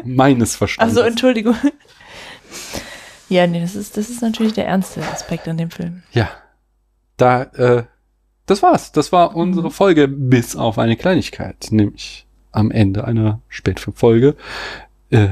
Meines 0.04 0.56
Verstandes. 0.56 0.98
Also 0.98 1.08
Entschuldigung. 1.08 1.56
Ja, 3.30 3.48
nee, 3.48 3.62
das 3.62 3.76
ist, 3.76 3.96
das 3.98 4.10
ist 4.10 4.22
natürlich 4.22 4.54
der 4.54 4.68
ernste 4.68 5.02
Aspekt 5.08 5.48
an 5.48 5.58
dem 5.58 5.72
Film. 5.72 6.04
ja. 6.12 6.30
Da, 7.18 7.44
äh, 7.44 7.84
das 8.48 8.64
war's. 8.64 8.92
Das 8.94 9.12
war 9.12 9.36
unsere 9.36 9.68
Mhm. 9.68 9.72
Folge, 9.72 10.08
bis 10.08 10.56
auf 10.56 10.80
eine 10.80 10.98
Kleinigkeit, 10.98 11.68
nämlich 11.70 12.26
am 12.52 12.72
Ende 12.72 13.04
einer 13.06 13.42
Spätfilmfolge. 13.48 14.36
Äh, 15.12 15.28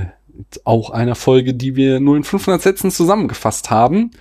auch 0.66 0.92
einer 0.92 1.16
Folge, 1.16 1.56
die 1.56 1.76
wir 1.76 2.00
nur 2.00 2.16
in 2.16 2.24
500 2.24 2.62
Sätzen 2.62 2.92
zusammengefasst 2.92 3.72
haben. 3.72 4.12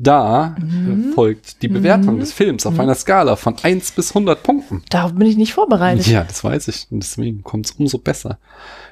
Da 0.00 0.54
Mhm. 0.60 1.12
folgt 1.14 1.62
die 1.62 1.68
Bewertung 1.68 2.16
Mhm. 2.16 2.20
des 2.20 2.32
Films 2.32 2.64
auf 2.66 2.74
Mhm. 2.74 2.80
einer 2.80 2.94
Skala 2.94 3.34
von 3.36 3.56
1 3.62 3.90
bis 3.92 4.14
100 4.14 4.42
Punkten. 4.42 4.82
Darauf 4.90 5.12
bin 5.14 5.26
ich 5.26 5.36
nicht 5.36 5.54
vorbereitet. 5.54 6.06
Ja, 6.06 6.22
das 6.24 6.44
weiß 6.44 6.68
ich. 6.68 6.86
Und 6.90 7.00
deswegen 7.02 7.42
kommt 7.42 7.66
es 7.66 7.72
umso 7.72 7.98
besser. 7.98 8.38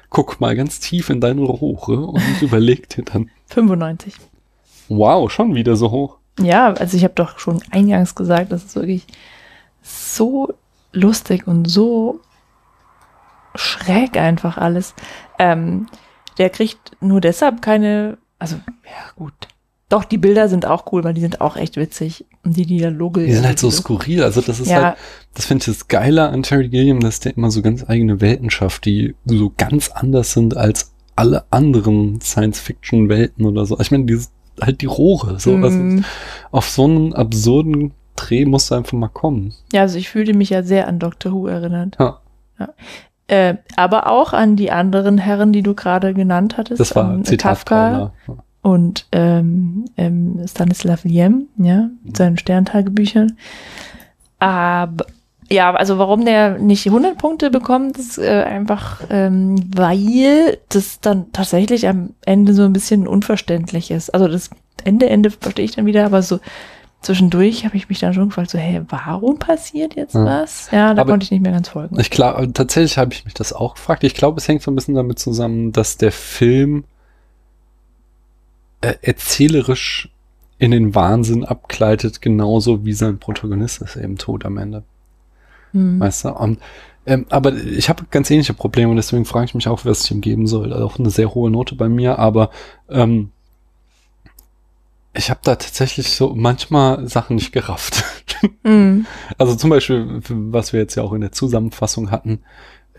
Guck 0.09 0.41
mal 0.41 0.55
ganz 0.55 0.79
tief 0.81 1.09
in 1.09 1.21
deine 1.21 1.41
Rohre 1.41 2.05
und 2.07 2.21
überleg 2.41 2.89
dir 2.89 3.03
dann, 3.03 3.29
95. 3.47 4.15
wow, 4.89 5.31
schon 5.31 5.55
wieder 5.55 5.75
so 5.77 5.91
hoch. 5.91 6.17
Ja, 6.39 6.73
also 6.73 6.97
ich 6.97 7.03
habe 7.03 7.13
doch 7.15 7.39
schon 7.39 7.61
eingangs 7.71 8.13
gesagt, 8.13 8.51
das 8.51 8.65
ist 8.65 8.75
wirklich 8.75 9.07
so 9.81 10.53
lustig 10.91 11.47
und 11.47 11.65
so 11.69 12.19
schräg 13.55 14.17
einfach 14.17 14.57
alles. 14.57 14.93
Ähm, 15.39 15.87
der 16.37 16.49
kriegt 16.49 16.91
nur 17.01 17.21
deshalb 17.21 17.61
keine, 17.61 18.17
also 18.39 18.57
ja 18.85 19.11
gut. 19.15 19.33
Doch, 19.89 20.03
die 20.03 20.17
Bilder 20.17 20.49
sind 20.49 20.65
auch 20.65 20.91
cool, 20.91 21.03
weil 21.05 21.13
die 21.13 21.21
sind 21.21 21.39
auch 21.39 21.55
echt 21.55 21.77
witzig. 21.77 22.25
Und 22.43 22.57
die 22.57 22.65
Dialoge. 22.65 23.25
Die 23.25 23.31
sind 23.33 23.45
halt 23.45 23.57
so 23.59 23.71
skurril. 23.71 24.21
Also 24.23 24.41
das 24.41 24.59
ist 24.59 24.69
Ja. 24.69 24.83
halt, 24.83 24.97
das 25.33 25.45
finde 25.45 25.61
ich 25.61 25.65
das 25.77 25.87
Geile 25.87 26.27
an 26.29 26.43
Terry 26.43 26.67
Gilliam, 26.67 26.99
dass 26.99 27.21
der 27.21 27.37
immer 27.37 27.51
so 27.51 27.61
ganz 27.61 27.85
eigene 27.89 28.19
Welten 28.19 28.49
schafft, 28.49 28.83
die 28.85 29.15
so 29.25 29.53
ganz 29.55 29.89
anders 29.89 30.33
sind 30.33 30.57
als 30.57 30.91
alle 31.15 31.45
anderen 31.51 32.19
Science-Fiction-Welten 32.21 33.45
oder 33.45 33.65
so. 33.65 33.79
Ich 33.79 33.89
meine, 33.91 34.05
die 34.05 34.19
halt 34.61 34.81
die 34.81 34.85
Rohre. 34.87 35.39
So, 35.39 35.55
also 35.55 35.77
Mhm. 35.77 36.03
auf 36.51 36.69
so 36.69 36.83
einen 36.85 37.13
absurden 37.13 37.93
Dreh 38.15 38.45
musst 38.45 38.71
du 38.71 38.75
einfach 38.75 38.93
mal 38.93 39.07
kommen. 39.09 39.53
Ja, 39.71 39.81
also 39.81 39.97
ich 39.99 40.09
fühlte 40.09 40.33
mich 40.33 40.49
ja 40.49 40.63
sehr 40.63 40.87
an 40.87 40.97
Doctor 40.99 41.31
Who 41.31 41.47
erinnert. 41.47 41.95
Ja. 41.99 42.19
Äh, 43.27 43.55
aber 43.75 44.09
auch 44.11 44.33
an 44.33 44.55
die 44.55 44.71
anderen 44.71 45.17
Herren, 45.17 45.51
die 45.53 45.61
du 45.61 45.75
gerade 45.75 46.13
genannt 46.13 46.57
hattest. 46.57 46.79
Das 46.79 46.95
war 46.95 47.21
Kafka 47.37 48.11
Paula. 48.25 48.37
Und 48.67 49.07
ähm, 49.13 49.85
ähm, 49.95 50.41
Stanislav 50.47 51.03
Lem, 51.05 51.47
ja, 51.57 51.89
mit 52.03 52.17
seinen 52.17 52.37
Sterntagebüchern. 52.37 53.37
Aber, 54.39 55.05
Ja, 55.49 55.73
also 55.73 55.97
warum 55.97 56.25
der 56.25 56.57
nicht 56.59 56.85
100 56.85 57.17
Punkte 57.17 57.49
bekommt, 57.49 57.97
ist 57.97 58.17
äh, 58.17 58.43
einfach, 58.43 59.01
ähm, 59.09 59.55
weil 59.73 60.57
das 60.67 60.99
dann 60.99 61.31
tatsächlich 61.31 61.87
am 61.87 62.09
Ende 62.25 62.53
so 62.53 62.63
ein 62.63 62.73
bisschen 62.73 63.07
unverständlich 63.07 63.89
ist. 63.91 64.13
Also 64.13 64.27
das 64.27 64.49
Ende, 64.83 65.09
Ende 65.09 65.31
verstehe 65.31 65.63
ich 65.63 65.71
dann 65.75 65.85
wieder, 65.85 66.05
aber 66.05 66.21
so 66.21 66.39
zwischendurch 67.01 67.63
habe 67.63 67.77
ich 67.77 67.87
mich 67.87 67.99
dann 67.99 68.13
schon 68.13 68.27
gefragt, 68.27 68.49
so, 68.49 68.57
hey, 68.57 68.81
warum 68.89 69.39
passiert 69.39 69.95
jetzt 69.95 70.15
Ja. 70.15 70.25
was? 70.25 70.69
Ja, 70.71 70.93
da 70.93 71.03
Aber- 71.03 71.11
konnte 71.13 71.23
ich 71.23 71.31
nicht 71.31 71.43
mehr 71.43 71.53
ganz 71.53 71.69
folgen. 71.69 71.97
Ich 71.97 72.09
glaube, 72.09 72.51
tatsächlich 72.51 72.97
habe 72.97 73.13
ich 73.13 73.23
mich 73.23 73.33
das 73.33 73.53
auch 73.53 73.75
gefragt. 73.75 74.03
Ich 74.03 74.15
glaube, 74.15 74.39
es 74.39 74.47
hängt 74.49 74.61
so 74.61 74.69
ein 74.71 74.75
bisschen 74.75 74.95
damit 74.95 75.17
zusammen, 75.19 75.71
dass 75.71 75.95
der 75.95 76.11
Film 76.11 76.83
äh, 78.81 78.93
erzählerisch 79.01 80.09
in 80.59 80.71
den 80.71 80.95
Wahnsinn 80.95 81.45
abgleitet, 81.45 82.21
genauso 82.21 82.85
wie 82.85 82.93
sein 82.93 83.19
Protagonist 83.19 83.81
es 83.81 83.95
eben 83.95 84.17
tut 84.17 84.45
am 84.45 84.57
Ende. 84.57 84.83
Hm. 85.71 85.99
Weißt 85.99 86.25
du? 86.25 86.29
Und, 86.29 86.59
ähm, 87.05 87.25
aber 87.29 87.53
ich 87.53 87.89
habe 87.89 88.05
ganz 88.09 88.29
ähnliche 88.31 88.53
Probleme 88.53 88.89
und 88.89 88.97
deswegen 88.97 89.25
frage 89.25 89.45
ich 89.45 89.55
mich 89.55 89.67
auch, 89.67 89.85
was 89.85 90.03
ich 90.03 90.11
ihm 90.11 90.21
geben 90.21 90.47
soll. 90.47 90.73
Also 90.73 90.85
auch 90.85 90.99
eine 90.99 91.09
sehr 91.09 91.33
hohe 91.33 91.51
Note 91.51 91.75
bei 91.75 91.89
mir, 91.89 92.17
aber 92.19 92.49
ähm, 92.89 93.31
ich 95.13 95.29
habe 95.29 95.39
da 95.43 95.55
tatsächlich 95.55 96.09
so 96.09 96.33
manchmal 96.35 97.07
Sachen 97.07 97.35
nicht 97.35 97.51
gerafft. 97.51 98.03
Hm. 98.63 99.07
Also 99.39 99.55
zum 99.55 99.71
Beispiel, 99.71 100.21
was 100.29 100.71
wir 100.71 100.79
jetzt 100.79 100.93
ja 100.93 101.01
auch 101.01 101.13
in 101.13 101.21
der 101.21 101.31
Zusammenfassung 101.31 102.11
hatten, 102.11 102.43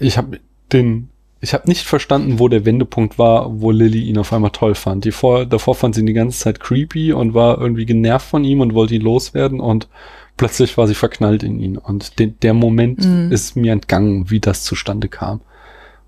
ich 0.01 0.19
habe 0.19 0.41
den, 0.73 1.11
ich 1.41 1.55
habe 1.55 1.69
nicht 1.69 1.83
verstanden, 1.87 2.39
wo 2.39 2.49
der 2.49 2.65
Wendepunkt 2.65 3.19
war, 3.19 3.61
wo 3.61 3.71
Lilly 3.71 4.03
ihn 4.03 4.19
auf 4.19 4.33
einmal 4.33 4.51
toll 4.51 4.75
fand. 4.75 5.05
Die 5.05 5.13
vor, 5.13 5.47
davor 5.47 5.75
fand 5.75 5.95
sie 5.95 6.01
ihn 6.01 6.07
die 6.07 6.13
ganze 6.13 6.39
Zeit 6.39 6.59
creepy 6.61 7.13
und 7.13 7.35
war 7.35 7.59
irgendwie 7.61 7.87
genervt 7.87 8.27
von 8.29 8.43
ihm 8.45 8.61
und 8.61 8.75
wollte 8.75 8.95
ihn 8.97 9.03
loswerden 9.03 9.61
und 9.61 9.89
plötzlich 10.37 10.77
war 10.77 10.87
sie 10.89 10.95
verknallt 10.95 11.43
in 11.43 11.61
ihn. 11.61 11.77
Und 11.79 12.19
de, 12.19 12.27
der 12.43 12.55
Moment 12.55 13.05
Mhm. 13.05 13.31
ist 13.31 13.55
mir 13.57 13.73
entgangen, 13.73 14.31
wie 14.31 14.41
das 14.41 14.65
zustande 14.65 15.09
kam. 15.09 15.41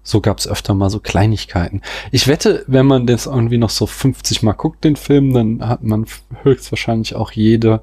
So 0.02 0.20
gab 0.20 0.38
es 0.38 0.48
öfter 0.48 0.72
mal 0.74 0.88
so 0.90 0.98
Kleinigkeiten. 0.98 1.82
Ich 2.10 2.26
wette, 2.26 2.64
wenn 2.66 2.86
man 2.86 3.06
das 3.06 3.26
irgendwie 3.26 3.58
noch 3.58 3.70
so 3.70 3.86
50 3.86 4.42
Mal 4.42 4.54
guckt, 4.54 4.82
den 4.82 4.96
Film, 4.96 5.32
dann 5.34 5.68
hat 5.68 5.82
man 5.84 6.06
höchstwahrscheinlich 6.42 7.14
auch 7.14 7.32
jede 7.32 7.82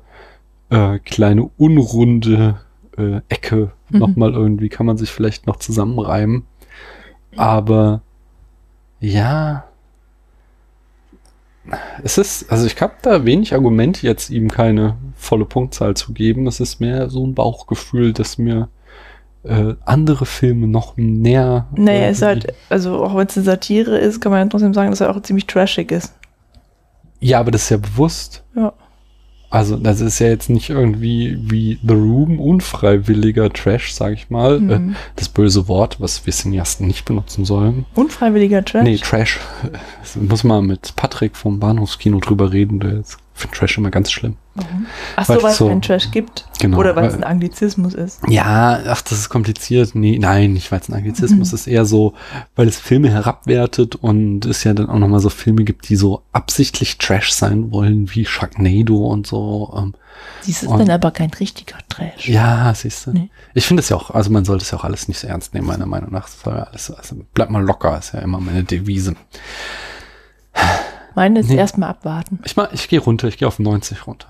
äh, 0.69 0.99
kleine 0.99 1.49
unrunde 1.57 2.57
äh, 2.97 3.21
Ecke 3.29 3.71
Mhm. 3.89 3.99
nochmal 3.99 4.33
irgendwie, 4.33 4.67
kann 4.67 4.86
man 4.86 4.97
sich 4.97 5.12
vielleicht 5.12 5.47
noch 5.47 5.55
zusammenreimen. 5.57 6.43
Aber 7.38 8.02
ja, 9.00 9.63
es 12.04 12.17
ist, 12.17 12.52
also 12.52 12.65
ich 12.65 12.80
habe 12.82 12.93
da 13.02 13.26
wenig 13.26 13.54
Argumente, 13.54 14.06
jetzt 14.06 14.30
ihm 14.30 14.50
keine 14.50 14.97
volle 15.15 15.45
Punktzahl 15.45 15.95
zu 15.95 16.13
geben. 16.13 16.47
Es 16.47 16.60
ist 16.60 16.80
mehr 16.80 17.10
so 17.10 17.26
ein 17.26 17.36
Bauchgefühl, 17.36 18.13
dass 18.13 18.38
mir 18.38 18.69
äh, 19.43 19.76
andere 19.86 20.26
Filme 20.26 20.67
noch 20.67 20.95
näher. 20.97 21.67
Naja, 21.76 22.08
es 22.08 22.17
ist 22.17 22.23
halt, 22.23 22.54
also 22.69 23.04
auch 23.04 23.15
wenn 23.15 23.28
es 23.28 23.38
eine 23.38 23.45
Satire 23.45 23.97
ist, 23.97 24.21
kann 24.21 24.32
man 24.32 24.41
ja 24.41 24.50
trotzdem 24.50 24.73
sagen, 24.73 24.91
dass 24.91 25.02
er 25.02 25.10
auch 25.10 25.21
ziemlich 25.21 25.47
trashig 25.47 25.91
ist. 25.91 26.13
Ja, 27.19 27.39
aber 27.39 27.52
das 27.52 27.63
ist 27.63 27.69
ja 27.69 27.78
bewusst. 27.78 28.43
Ja. 28.56 28.73
Also 29.49 29.77
das 29.77 30.01
ist 30.01 30.19
ja 30.19 30.27
jetzt 30.27 30.49
nicht 30.49 30.69
irgendwie 30.69 31.38
wie 31.39 31.79
The 31.86 31.93
Room 31.93 32.39
unfreiwilliger 32.39 33.51
Trash, 33.51 33.93
sag 33.93 34.13
ich 34.13 34.29
mal. 34.29 34.60
Mhm. 34.60 34.69
Äh, 34.71 34.79
das 35.15 35.29
böse 35.29 35.67
Wort, 35.67 36.01
was 36.01 36.25
wir 36.25 36.33
Cineasten 36.33 36.86
nicht 36.86 37.05
benutzen 37.05 37.45
sollen. 37.45 37.86
Unfreiwilliger 37.95 38.63
Trash. 38.65 38.83
Nee, 38.83 38.97
Trash. 38.97 39.39
Das 40.01 40.15
muss 40.15 40.43
man 40.45 40.65
mit 40.65 40.95
Patrick 40.95 41.36
vom 41.36 41.60
Bahnhofskino 41.60 42.19
drüber 42.19 42.51
reden. 42.53 42.79
Der 42.79 42.99
ist- 42.99 43.17
findet 43.38 43.58
Trash 43.58 43.78
immer 43.78 43.91
ganz 43.91 44.12
schlimm. 44.12 44.36
Ach 45.15 45.26
so, 45.26 45.41
weil 45.43 45.52
es 45.52 45.58
so- 45.58 45.67
keinen 45.69 45.82
Trash 45.82 46.10
gibt. 46.12 46.45
Genau, 46.60 46.78
Oder 46.80 46.95
weil 46.95 47.06
es 47.06 47.13
ein 47.13 47.23
Anglizismus 47.23 47.93
ist. 47.93 48.21
Ja, 48.28 48.80
ach, 48.88 49.02
das 49.04 49.13
ist 49.19 49.30
kompliziert. 49.30 49.93
Nee, 49.93 50.17
nein, 50.19 50.54
nicht 50.54 50.71
weil 50.71 50.80
es 50.80 50.89
ein 50.89 50.95
Anglizismus 50.95 51.52
Mhm. 51.52 51.56
ist, 51.56 51.67
eher 51.67 51.86
so, 51.86 52.13
weil 52.56 52.67
es 52.67 52.80
Filme 52.80 53.10
herabwertet 53.12 53.95
und 53.95 54.45
es 54.45 54.63
ja 54.63 54.73
dann 54.73 54.89
auch 54.89 54.97
nochmal 54.97 55.19
so 55.19 55.30
Filme 55.30 55.63
gibt, 55.63 55.88
die 55.89 55.95
so 55.95 56.23
absichtlich 56.34 56.97
Trash 56.97 57.32
sein 57.32 57.71
wollen, 57.71 58.10
wie 58.15 58.26
Sharknado 58.26 59.06
und 59.08 59.28
so. 59.28 59.73
Ähm, 59.78 59.93
Dies 60.47 60.63
ist 60.63 60.69
Und- 60.69 60.80
dann 60.80 60.89
aber 60.89 61.12
kein 61.12 61.30
richtiger 61.30 61.78
Trash. 61.89 62.28
ja, 62.28 62.73
siehst 62.73 63.06
du. 63.06 63.12
Nee. 63.12 63.30
Ich 63.54 63.67
finde 63.67 63.82
es 63.82 63.89
ja 63.89 63.95
auch, 63.97 64.10
also 64.10 64.32
man 64.32 64.45
sollte 64.45 64.63
es 64.63 64.71
ja 64.71 64.80
auch 64.80 64.84
alles 64.84 65.08
nicht 65.08 65.19
so 65.19 65.28
ernst 65.28 65.54
nehmen, 65.54 65.67
meiner 65.67 65.86
Meinung 65.86 66.12
nach. 66.12 66.23
Das 66.23 66.39
soll 66.43 66.56
ja 66.56 66.63
alles, 66.63 66.89
also 66.89 67.15
bleibt 67.36 67.52
mal 67.52 67.63
locker, 67.63 67.95
ist 68.00 68.13
ja 68.15 68.21
immer 68.21 68.39
meine 68.39 68.63
Devise. 68.63 69.15
Meine 71.17 71.39
ist 71.39 71.49
Nee. 71.49 71.56
erstmal 71.56 71.89
abwarten. 71.89 72.38
Ich 72.45 72.56
ich 72.73 72.89
gehe 72.89 72.99
runter, 72.99 73.27
ich 73.27 73.39
gehe 73.39 73.47
auf 73.47 73.58
90 73.58 74.06
runter. 74.06 74.27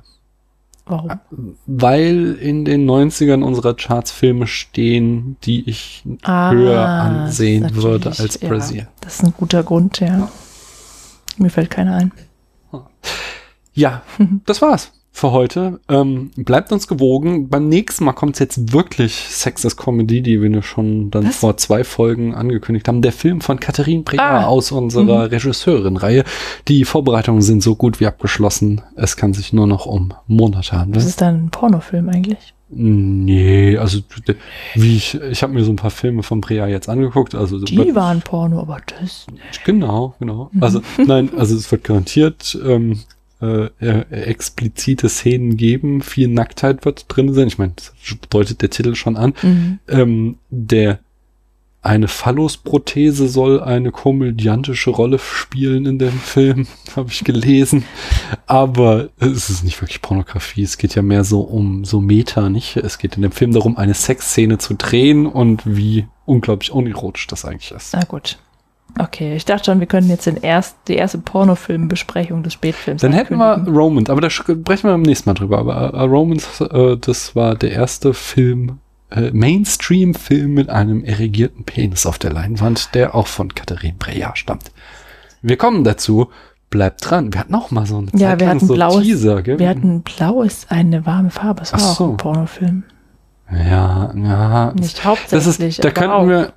Warum? 0.86 1.20
Weil 1.66 2.36
in 2.36 2.64
den 2.64 2.90
90ern 2.90 3.44
unserer 3.44 3.74
Charts 3.74 4.12
Filme 4.12 4.48
stehen, 4.48 5.36
die 5.44 5.70
ich 5.70 6.06
höher 6.24 6.88
ansehen 6.88 7.66
Ah, 7.66 7.68
das 7.68 7.78
ist 7.78 7.84
würde 7.84 8.10
als 8.10 8.40
ja, 8.42 8.48
Brasil. 8.48 8.88
Das 9.02 9.16
ist 9.16 9.26
ein 9.26 9.34
guter 9.36 9.64
Grund, 9.64 10.00
ja. 10.00 10.30
Mir 11.38 11.50
fällt 11.50 11.72
keiner 11.72 11.98
ein. 11.98 12.14
Ja, 13.74 14.04
das 14.46 14.62
war's 14.62 14.94
für 15.18 15.32
heute. 15.32 15.80
Ähm, 15.90 16.32
bleibt 16.36 16.72
uns 16.72 16.88
gewogen. 16.88 17.50
Beim 17.50 17.68
nächsten 17.70 18.06
Mal 18.06 18.14
kommt 18.14 18.40
jetzt 18.40 18.72
wirklich 18.72 19.14
Sex 19.16 19.66
as 19.66 19.76
Comedy, 19.76 20.22
die 20.22 20.42
wir 20.42 20.62
schon 20.62 21.10
dann 21.12 21.26
Was? 21.28 21.38
vor 21.38 21.58
zwei 21.58 21.84
Folgen 21.84 22.36
angekündigt 22.36 22.88
haben. 22.88 23.02
Der 23.02 23.12
Film 23.12 23.42
von 23.42 23.60
Katharine 23.60 24.04
Breyer 24.04 24.22
Ah. 24.22 24.46
aus 24.46 24.72
unserer 24.72 25.32
Regisseurin-Reihe. 25.32 26.24
Die 26.68 26.86
Vorbereitungen 26.86 27.42
sind 27.42 27.64
so 27.64 27.76
gut 27.76 28.00
wie 28.00 28.06
abgeschlossen. 28.06 28.82
Es 28.96 29.16
kann 29.18 29.34
sich 29.34 29.54
nur 29.54 29.66
noch 29.68 29.86
um 29.88 30.14
Monate 30.28 30.70
Das 30.70 30.80
handeln. 30.80 31.06
ist 31.08 31.20
dann 31.22 31.46
ein 31.46 31.50
Pornofilm 31.50 32.10
eigentlich. 32.10 32.54
Nee, 32.70 33.78
also 33.78 34.00
wie 34.76 34.98
ich, 34.98 35.16
ich 35.16 35.42
habe 35.42 35.54
mir 35.54 35.64
so 35.64 35.72
ein 35.72 35.78
paar 35.78 35.90
Filme 35.90 36.22
von 36.22 36.42
Breyer 36.42 36.68
jetzt 36.68 36.90
angeguckt. 36.90 37.34
Also 37.34 37.60
Die 37.64 37.96
waren 37.96 38.22
Porno, 38.22 38.60
aber 38.60 38.80
das. 39.00 39.26
Genau, 39.66 40.16
genau. 40.20 40.52
Also 40.60 40.82
nein, 41.06 41.30
also 41.38 41.56
es 41.56 41.72
wird 41.72 41.86
garantiert 41.86 42.58
ähm, 42.66 43.00
äh, 43.42 43.70
äh, 43.80 44.06
explizite 44.10 45.10
Szenen 45.10 45.58
geben. 45.58 46.02
Viel 46.02 46.28
Nacktheit 46.28 46.86
wird 46.86 47.06
drin 47.08 47.34
sein. 47.34 47.48
Ich 47.48 47.58
meine, 47.58 47.74
das 47.76 47.94
deutet 48.30 48.62
der 48.62 48.70
Titel 48.70 48.96
schon 48.96 49.16
an. 49.16 49.34
Mhm. 49.44 49.80
Ähm, 49.88 50.36
der 50.50 51.00
eine 51.84 52.08
Phallusprothese 52.08 53.30
soll 53.30 53.62
eine 53.62 53.92
komödiantische 53.92 54.90
Rolle 54.90 55.20
spielen 55.20 55.86
in 55.86 56.00
dem 56.00 56.20
Film, 56.20 56.68
habe 56.96 57.10
ich 57.12 57.24
gelesen. 57.24 57.86
Aber 58.46 59.10
es 59.20 59.50
ist 59.50 59.64
nicht 59.64 59.80
wirklich 59.82 60.02
Pornografie. 60.02 60.64
Es 60.64 60.78
geht 60.78 60.96
ja 60.96 61.02
mehr 61.02 61.24
so 61.24 61.42
um 61.42 61.86
so 61.86 62.02
Meta, 62.02 62.50
nicht? 62.50 62.78
Es 62.78 62.98
geht 62.98 63.16
in 63.16 63.22
dem 63.22 63.32
Film 63.32 63.54
darum, 63.54 63.78
eine 63.78 63.94
Sexszene 63.94 64.58
zu 64.58 64.74
drehen 64.74 65.28
und 65.28 65.64
wie 65.66 66.08
unglaublich 66.26 66.72
unerotisch 66.72 67.28
das 67.28 67.46
eigentlich 67.46 67.72
ist. 67.72 67.94
Na 67.94 68.04
gut. 68.04 68.38
Okay, 69.00 69.36
ich 69.36 69.46
dachte 69.46 69.66
schon, 69.66 69.80
wir 69.80 69.88
können 69.88 70.10
jetzt 70.10 70.26
den 70.26 70.38
erst, 70.38 70.76
die 70.88 70.96
erste 70.96 71.20
Pornofilmbesprechung 71.20 72.44
des 72.44 72.54
Spätfilms 72.54 73.02
Dann 73.02 73.14
hätten 73.14 73.38
wir. 73.38 73.64
Romans, 73.68 74.10
aber 74.10 74.22
da 74.22 74.30
sprechen 74.30 74.64
wir 74.66 74.92
beim 74.92 75.02
nächsten 75.04 75.30
Mal 75.30 75.36
drüber. 75.36 75.60
Aber 75.60 75.94
äh, 75.94 76.02
Romans, 76.04 76.62
äh, 76.62 76.98
das 76.98 77.36
war 77.36 77.56
der 77.56 77.72
erste 77.72 78.14
Film, 78.14 78.80
äh, 79.12 79.32
Mainstream-Film 79.32 80.54
mit 80.54 80.70
einem 80.70 81.04
erregierten 81.04 81.64
Penis 81.64 82.06
auf 82.06 82.18
der 82.18 82.32
Leinwand, 82.34 82.94
der 82.96 83.14
auch 83.16 83.28
von 83.28 83.54
Katharine 83.54 83.96
Breyer 84.00 84.32
stammt. 84.36 84.72
Wir 85.42 85.58
kommen 85.58 85.84
dazu. 85.84 86.30
Bleibt 86.70 87.10
dran. 87.10 87.32
Wir 87.32 87.40
hatten 87.40 87.56
auch 87.56 87.72
mal 87.72 87.86
so 87.86 87.98
einen 87.98 88.12
Ja, 88.14 88.38
wir 88.38 88.50
hatten 88.50 88.60
so 88.68 88.74
blaues- 88.74 89.02
Teaser, 89.04 89.42
gell? 89.42 89.58
Wir 89.58 89.70
hatten 89.70 90.02
Blau 90.02 90.42
ist 90.42 90.70
eine 90.70 91.06
warme 91.06 91.30
Farbe. 91.30 91.62
Das 91.62 91.72
war 91.72 91.80
Ach 91.82 91.92
auch 91.92 91.96
so. 91.96 92.10
ein 92.12 92.18
Pornofilm. 92.18 92.84
Ja, 93.52 94.14
ja. 94.16 94.74
Nicht 94.74 94.98
Das 95.00 95.06
hauptsächlich. 95.06 95.78
ist, 95.78 95.84
da 95.86 95.92
könnten 95.92 96.30
wir, 96.30 96.54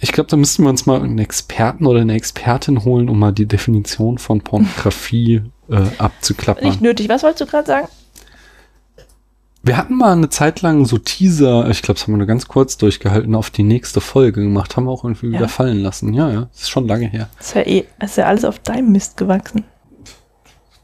ich 0.00 0.12
glaube, 0.12 0.28
da 0.30 0.36
müssten 0.36 0.62
wir 0.64 0.70
uns 0.70 0.86
mal 0.86 1.00
einen 1.02 1.18
Experten 1.18 1.86
oder 1.86 2.00
eine 2.00 2.14
Expertin 2.14 2.84
holen, 2.84 3.08
um 3.08 3.18
mal 3.18 3.32
die 3.32 3.46
Definition 3.46 4.18
von 4.18 4.40
Pornografie 4.42 5.42
äh, 5.70 5.80
abzuklappern. 5.98 6.64
Nicht 6.64 6.80
nötig. 6.82 7.08
Was 7.08 7.22
wolltest 7.22 7.40
du 7.42 7.46
gerade 7.46 7.66
sagen? 7.66 7.88
Wir 9.62 9.76
hatten 9.76 9.96
mal 9.96 10.12
eine 10.12 10.28
Zeit 10.28 10.62
lang 10.62 10.84
so 10.84 10.96
Teaser, 10.96 11.68
ich 11.70 11.82
glaube, 11.82 11.94
das 11.98 12.04
haben 12.06 12.12
wir 12.12 12.18
nur 12.18 12.26
ganz 12.28 12.46
kurz 12.46 12.76
durchgehalten, 12.76 13.34
auf 13.34 13.50
die 13.50 13.64
nächste 13.64 14.00
Folge 14.00 14.40
gemacht, 14.42 14.76
haben 14.76 14.84
wir 14.84 14.92
auch 14.92 15.02
irgendwie 15.02 15.26
Ja. 15.26 15.32
wieder 15.38 15.48
fallen 15.48 15.80
lassen. 15.80 16.14
Ja, 16.14 16.30
ja, 16.30 16.40
das 16.52 16.62
ist 16.62 16.70
schon 16.70 16.86
lange 16.86 17.06
her. 17.06 17.28
Das 17.38 17.48
ist 17.48 17.54
ja, 17.56 17.62
eh, 17.62 17.84
ist 18.00 18.16
ja 18.16 18.26
alles 18.26 18.44
auf 18.44 18.60
deinem 18.60 18.92
Mist 18.92 19.16
gewachsen. 19.16 19.64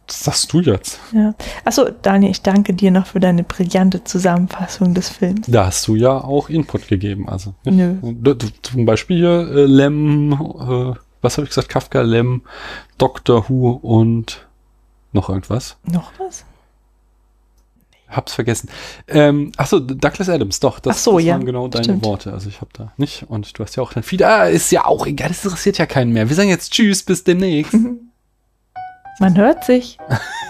Das 0.07 0.25
sagst 0.25 0.53
du 0.53 0.61
jetzt. 0.61 0.99
Ja. 1.13 1.35
Achso, 1.65 1.89
Daniel, 2.03 2.33
ich 2.33 2.43
danke 2.43 2.75
dir 2.75 2.91
noch 2.91 3.07
für 3.07 3.21
deine 3.21 3.45
brillante 3.45 4.03
Zusammenfassung 4.05 4.95
des 4.95 5.09
Films. 5.09 5.47
Da 5.49 5.67
hast 5.67 5.87
du 5.89 5.95
ja 5.95 6.13
auch 6.19 6.49
Input 6.51 6.89
gegeben, 6.89 7.29
also. 7.29 7.55
ja. 7.65 7.73
Nö. 7.73 7.95
Du- 8.03 8.35
du- 8.35 8.49
Zum 8.63 8.85
Beispiel 8.85 9.19
hier 9.19 9.49
äh, 9.55 9.65
Lem, 9.65 10.33
äh, 10.33 10.95
was 11.23 11.37
habe 11.39 11.45
ich 11.45 11.51
gesagt? 11.51 11.69
Kafka, 11.69 12.03
Lem, 12.03 12.43
Doctor 12.99 13.49
Who 13.49 13.71
und 13.83 14.47
noch 15.13 15.29
irgendwas. 15.29 15.77
Noch 15.85 16.11
was? 16.19 16.45
Hab's 18.09 18.35
vergessen. 18.35 18.69
Ähm, 19.09 19.53
ach 19.57 19.67
so, 19.69 19.81
Douglas 19.81 20.29
Adams, 20.29 20.61
doch. 20.61 20.81
Das, 20.81 20.97
Ach 20.97 21.01
so, 21.01 21.17
das 21.19 21.25
ja, 21.25 21.35
waren 21.35 21.47
genau 21.47 21.69
deine 21.69 21.85
stimmt. 21.85 22.05
Worte. 22.05 22.33
Also 22.33 22.49
ich 22.51 22.61
habe 22.61 22.71
da 22.75 22.93
nicht. 22.99 23.25
Und 23.31 23.59
du 23.59 23.63
hast 23.65 23.75
ja 23.77 23.83
auch 23.83 23.93
dann 23.95 24.03
viele. 24.03 24.27
Ah, 24.29 24.45
ist 24.45 24.71
ja 24.71 24.85
auch 24.85 25.07
egal. 25.07 25.29
Das 25.29 25.43
interessiert 25.45 25.79
ja 25.79 25.87
keinen 25.87 26.13
mehr. 26.13 26.29
Wir 26.29 26.37
sagen 26.37 26.51
jetzt 26.51 26.73
Tschüss, 26.73 27.03
bis 27.05 27.25
demnächst. 27.25 27.75
Man 29.19 29.37
hört 29.37 29.65
sich. 29.65 29.99